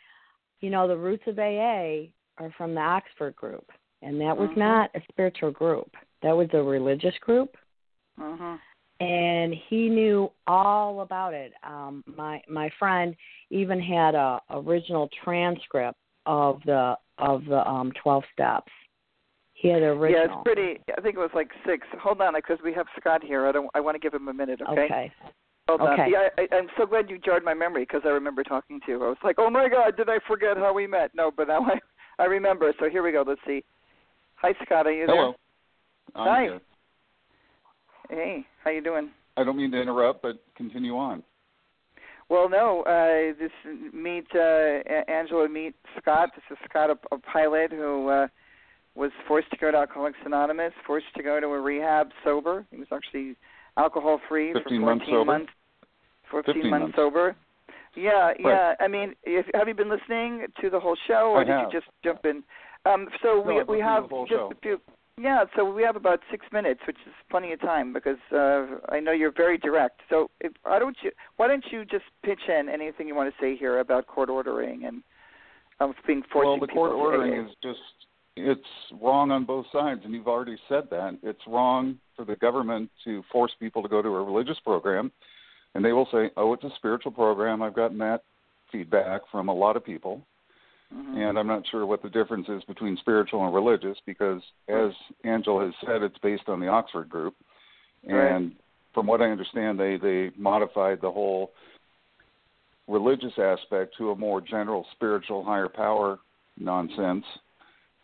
[0.62, 3.72] you know the roots of AA are from the Oxford group
[4.02, 4.58] and that was Mhm.
[4.58, 7.56] not a spiritual group that was a religious group
[8.20, 8.60] Mhm.
[9.00, 11.54] And he knew all about it.
[11.64, 13.16] Um, my my friend
[13.50, 18.72] even had a original transcript of the of the um twelve steps.
[19.54, 20.80] He had the Yeah, it's pretty.
[20.96, 21.86] I think it was like six.
[22.02, 23.48] Hold on, because we have Scott here.
[23.48, 23.70] I don't.
[23.74, 24.62] I want to give him a minute.
[24.62, 24.86] Okay.
[24.86, 25.12] okay.
[25.68, 25.98] Hold on.
[26.10, 29.04] Yeah, I, I'm so glad you jarred my memory because I remember talking to you.
[29.04, 31.12] I was like, oh my God, did I forget how we met?
[31.16, 31.80] No, but now I
[32.20, 32.72] I remember.
[32.80, 33.24] So here we go.
[33.28, 33.64] Let's see.
[34.36, 34.88] Hi, Scott.
[34.88, 35.16] Are you there?
[35.16, 35.36] Hello.
[36.16, 36.42] I'm Hi.
[36.44, 36.62] here.
[38.10, 39.10] Hey, how you doing?
[39.36, 41.24] I don't mean to interrupt, but continue on.
[42.30, 42.84] Well, no.
[42.84, 43.52] Uh, this
[43.94, 45.48] meet uh, Angela.
[45.48, 46.30] Meet Scott.
[46.36, 48.28] This is Scott, a, a pilot who uh,
[48.96, 52.66] was forced to go to Alcoholics Anonymous, forced to go to a rehab sober.
[52.72, 53.36] He was actually
[53.78, 55.26] alcohol free for 15 14 months sober?
[55.26, 55.52] months.
[56.32, 56.96] 14, 15 months months.
[56.98, 57.36] sober.
[57.96, 58.74] Yeah, yeah.
[58.80, 61.72] I mean, if, have you been listening to the whole show, or I did have.
[61.72, 62.44] you just jump in?
[62.86, 64.80] Um, so No, we we have just a few.
[65.20, 69.00] Yeah, so we have about six minutes, which is plenty of time because uh, I
[69.00, 70.02] know you're very direct.
[70.10, 73.42] So if, why don't you why don't you just pitch in anything you want to
[73.42, 75.02] say here about court ordering and
[75.80, 77.80] um, being forcing well, the court ordering is just
[78.36, 78.62] it's
[79.02, 81.18] wrong on both sides, and you've already said that.
[81.24, 85.12] It's wrong for the government to force people to go to a religious program,
[85.74, 88.22] and they will say, "Oh, it's a spiritual program." I've gotten that
[88.72, 90.22] feedback from a lot of people.
[90.94, 91.18] Mhm.
[91.18, 94.92] and I'm not sure what the difference is between spiritual and religious because, as
[95.24, 97.36] Angela has said, it's based on the Oxford group,
[98.04, 98.32] Right.
[98.32, 98.56] and
[98.94, 101.52] from what I understand, they they modified the whole
[102.88, 106.20] religious aspect to a more general spiritual higher power
[106.58, 107.26] nonsense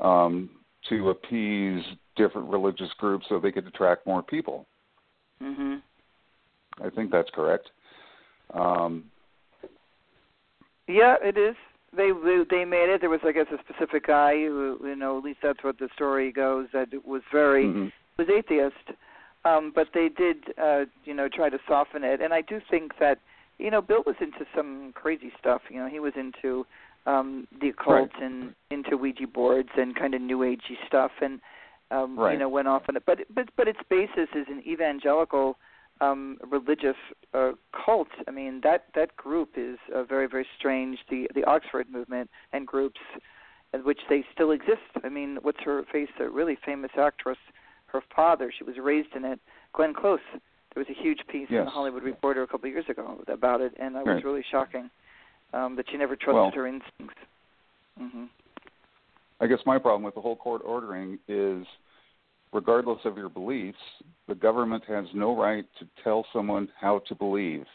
[0.01, 0.49] um,
[0.89, 1.83] to appease
[2.17, 4.67] different religious groups so they could attract more people.
[5.41, 5.81] Mhm.
[6.81, 7.71] I think that's correct.
[8.53, 9.09] Um,
[10.87, 11.55] Yeah, it is.
[11.95, 12.11] They
[12.49, 13.01] they made it.
[13.01, 15.89] There was, I guess, a specific guy who, you know, at least that's what the
[15.95, 17.91] story goes, that was very Mhm.
[18.17, 18.91] was atheist.
[19.45, 22.21] Um, but they did, uh, you know, try to soften it.
[22.21, 23.19] And I do think that,
[23.59, 25.61] you know, Bill was into some crazy stuff.
[25.69, 26.65] You know, he was into
[27.05, 28.23] um, the occult Right.
[28.23, 31.41] and into Ouija boards and kind of new agey stuff, and
[31.91, 33.03] um, you know, went off on it.
[33.05, 35.57] But but but its basis is an evangelical
[36.01, 36.95] um religious
[37.33, 37.51] uh
[37.85, 38.07] cult.
[38.27, 40.99] I mean that that group is uh, very very strange.
[41.09, 42.99] The the oxford movement and groups
[43.73, 44.81] in which they still exist.
[45.03, 47.37] I mean what's her face a really famous actress?
[47.87, 49.39] Her father she was raised in it
[49.73, 50.19] glenn close.
[50.73, 53.61] There was a huge piece in the hollywood reporter a couple of years ago about
[53.61, 54.25] it and it was Right.
[54.25, 54.89] really shocking
[55.53, 57.19] um that she never trusted Well- her instincts.
[58.01, 58.29] Mhm
[59.39, 61.65] I guess my problem with the whole court ordering is,
[62.53, 63.77] regardless of your beliefs,
[64.27, 67.65] the government has no right to tell someone how to believe.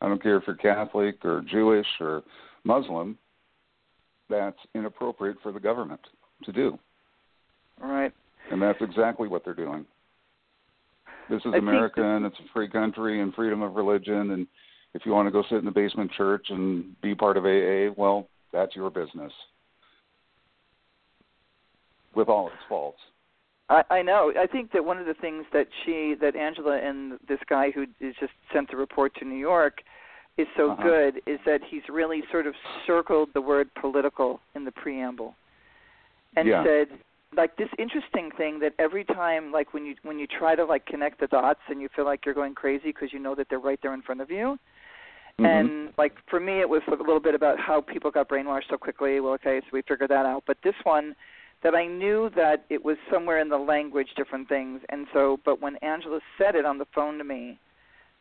[0.00, 2.22] I don't care if you're Catholic or Jewish or
[2.64, 3.16] Muslim.
[4.28, 6.00] That's inappropriate for the government
[6.44, 6.78] to do,
[7.82, 8.12] all right
[8.50, 9.84] and that's exactly what they're doing.
[11.30, 14.32] This is I America, and it's a free country and freedom of religion.
[14.32, 14.46] And
[14.94, 17.92] if you want to go sit in the basement church and be part of AA,
[17.96, 19.32] well, that's your business.
[22.14, 22.98] With all its faults.
[23.72, 24.32] I, I know.
[24.38, 27.82] I think that one of the things that she, that Angela, and this guy who
[28.00, 29.78] is just sent the report to New York,
[30.36, 30.82] is so Uh-huh.
[30.82, 32.54] good is that he's really sort of
[32.86, 35.34] circled the word political in the preamble,
[36.36, 36.64] and Yeah.
[36.64, 36.88] said
[37.34, 40.84] like this interesting thing that every time, like when you when you try to like
[40.84, 43.58] connect the dots and you feel like you're going crazy because you know that they're
[43.70, 44.58] right there in front of you,
[45.38, 45.46] Mhm.
[45.46, 48.76] and like for me it was a little bit about how people got brainwashed so
[48.76, 51.14] quickly well okay so we figured that out but this one
[51.62, 55.60] that i knew that it was somewhere in the language different things and so but
[55.60, 57.58] when angela said it on the phone to me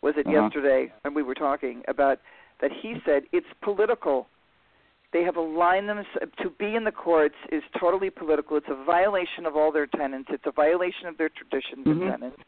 [0.02, 0.42] was it Uh-huh.
[0.44, 2.20] yesterday and we were talking about
[2.62, 4.28] that he said it's political
[5.14, 6.06] they have aligned them
[6.42, 10.28] to be in the courts is totally political it's a violation of all their tenets
[10.30, 11.92] it's a violation of their traditions Mhm.
[11.92, 12.42] and tenets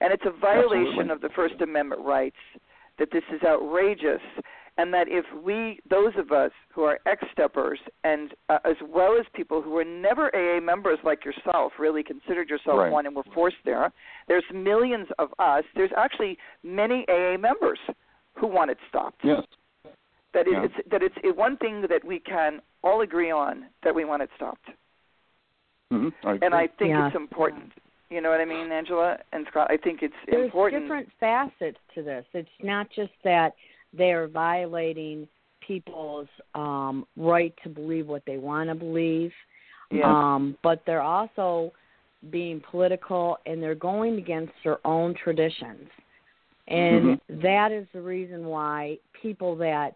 [0.00, 1.12] and it's a violation Absolutely.
[1.12, 2.36] of the first amendment rights
[2.98, 4.22] that this is outrageous
[4.78, 9.24] and that if we those of us who are ex-steppers and uh, as well as
[9.34, 12.92] people who were never AA members like yourself really considered yourself Right.
[12.92, 13.92] one and were forced there
[14.28, 17.78] there's millions of us there's actually many AA members
[18.34, 19.42] who want it stopped Yes.
[20.34, 20.64] that it, Yeah.
[20.64, 24.22] it's that it's it, one thing that we can all agree on that we want
[24.22, 24.68] it stopped
[25.92, 26.26] Mm-hmm.
[26.26, 27.06] I and I think Yeah.
[27.06, 27.72] it's important
[28.10, 31.78] you know what I mean Angela and Scott I think it's There's important different facets
[31.94, 32.24] to this.
[32.34, 33.54] It's not just that
[33.92, 35.28] they're violating
[35.66, 39.32] people's um, right to believe what they want to believe,
[39.90, 41.72] yeah um, but they're also
[42.30, 45.88] being political and they're going against their own traditions.
[46.68, 49.94] And that is the reason why people that,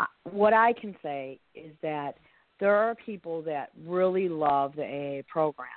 [0.00, 2.16] uh, what I can say is that
[2.58, 5.68] there are people that really love the AA program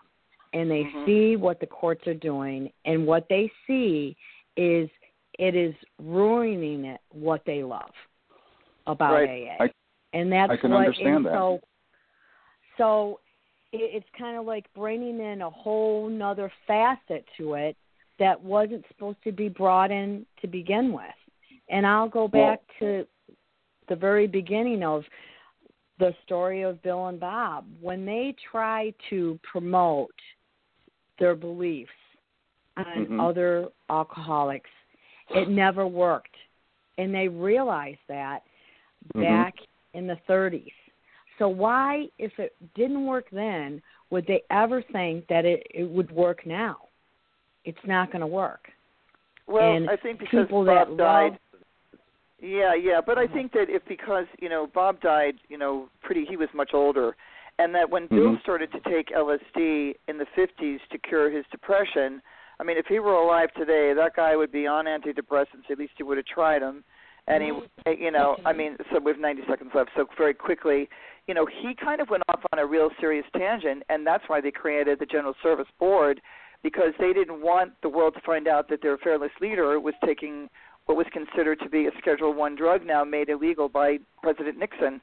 [0.54, 1.06] and they Mhm.
[1.06, 4.16] see what the courts are doing and what they see
[4.56, 4.90] is
[5.38, 7.92] it is ruining it what they love
[8.88, 9.50] about Right.
[9.60, 9.64] AA.
[9.66, 9.72] I-
[10.14, 11.34] and that's I can what understand that.
[11.34, 11.60] so
[12.78, 13.20] so
[13.72, 17.76] it, it's kind of like bringing in a whole nother facet to it
[18.20, 21.04] that wasn't supposed to be brought in to begin with.
[21.70, 23.06] And I'll go back to
[23.90, 25.04] the very beginning of
[26.00, 27.66] the story of Bill and Bob.
[27.82, 30.16] When they try to promote
[31.20, 31.92] their beliefs
[32.78, 33.22] on Mhm.
[33.30, 34.70] other alcoholics,
[35.30, 36.36] it never worked.
[36.98, 38.44] And they realized that
[39.16, 39.22] Mhm.
[39.22, 39.56] back
[39.94, 40.74] in the 30s.
[41.38, 46.12] So why, if it didn't work then, would they ever think that it, it would
[46.12, 46.78] work now?
[47.66, 48.72] It's not going to work.
[49.46, 51.32] Well, and I think because people Bob that died.
[51.32, 51.40] love-
[52.40, 53.34] Yeah, yeah, but I Uh-huh.
[53.34, 57.16] think that if because you know Bob died, you know, pretty he was much older,
[57.60, 58.42] and that when Bill Mhm.
[58.42, 62.22] started to take LSD in the 50s to cure his depression,
[62.60, 65.70] I mean, if he were alive today, that guy would be on antidepressants.
[65.70, 66.84] At least he would have tried them,
[67.28, 67.52] and he,
[68.04, 69.92] you know, I mean, so we have 90 seconds left.
[69.96, 70.90] So very quickly,
[71.28, 74.42] you know, he kind of went off on a real serious tangent, and that's why
[74.42, 76.20] they created the General Service Board
[76.64, 80.50] because they didn't want the world to find out that their fearless leader was taking
[80.86, 85.02] what was considered to be a Schedule One drug now made illegal by President Nixon,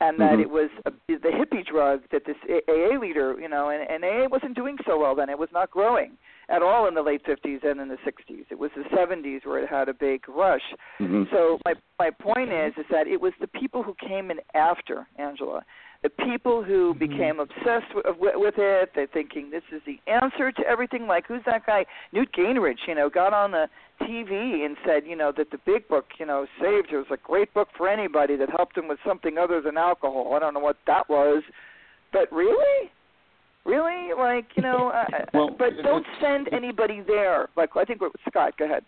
[0.00, 0.40] and that Mhm.
[0.40, 4.26] it was a, the hippie drug that this AA leader, you know, and, and AA
[4.26, 5.28] wasn't doing so well then.
[5.28, 6.16] It was not growing
[6.48, 8.44] at all in the late 50s and in the 60s.
[8.50, 10.74] It was the 70s where it had a big rush.
[11.00, 11.30] Mhm.
[11.30, 15.06] So my my point is is that it was the people who came in after
[15.18, 15.64] Angela
[16.04, 16.98] uh, people who Mhm.
[16.98, 18.90] became obsessed with, with, with it.
[18.94, 21.06] They're thinking this is the answer to everything.
[21.06, 21.86] Like who's that guy?
[22.12, 23.68] Newt Gingrich, you know, got on the
[24.00, 26.92] TV and said, you know, that the big book, you know, saved.
[26.92, 30.34] It was a great book for anybody that helped him with something other than alcohol.
[30.34, 31.44] I don't know what that was,
[32.12, 32.90] but really,
[33.64, 37.48] really, like you know, uh, Well, but don't send anybody there.
[37.56, 38.84] Like I think what Scott, go ahead.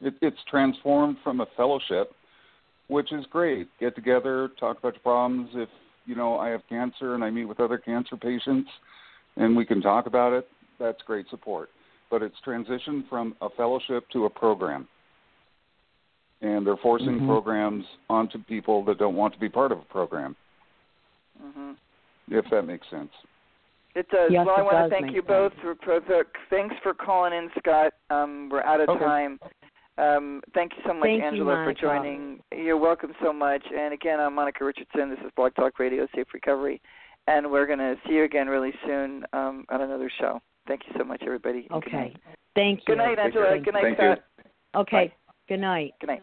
[0.00, 2.12] It, it's transformed from a fellowship,
[2.88, 3.68] which is great.
[3.80, 5.50] Get together, talk about your problems.
[5.54, 5.68] If
[6.06, 8.70] you know I have cancer and I meet with other cancer patients,
[9.36, 11.70] and we can talk about it, that's great support.
[12.10, 14.86] But it's transitioned from a fellowship to a program,
[16.42, 17.26] and they're forcing Mhm.
[17.26, 20.36] programs onto people that don't want to be part of a program.
[21.40, 21.72] hmm
[22.30, 23.12] If that makes sense.
[23.94, 24.30] It does.
[24.30, 25.62] Yes, well, I want to thank make you both sense.
[25.62, 27.92] for, for the, thanks for calling in, Scott.
[28.10, 29.04] Um, we're out of Okay.
[29.04, 29.38] time.
[29.96, 31.80] Um, thank you so much, Thank Angela, Monica.
[31.80, 32.40] for joining.
[32.52, 33.62] You're welcome so much.
[33.72, 35.08] And again, I'm Monica Richardson.
[35.10, 36.80] This is Blog Talk Radio, Safe Recovery,
[37.28, 40.40] and we're going to see you again really soon um, on another show.
[40.66, 41.68] Thank you so much, everybody.
[41.70, 42.12] Okay.
[42.56, 42.96] Thank you.
[42.96, 43.58] good night Angela.
[43.60, 44.18] Good night, Scott.
[44.74, 45.14] Okay.
[45.48, 45.92] Good night.
[46.00, 46.22] Good night.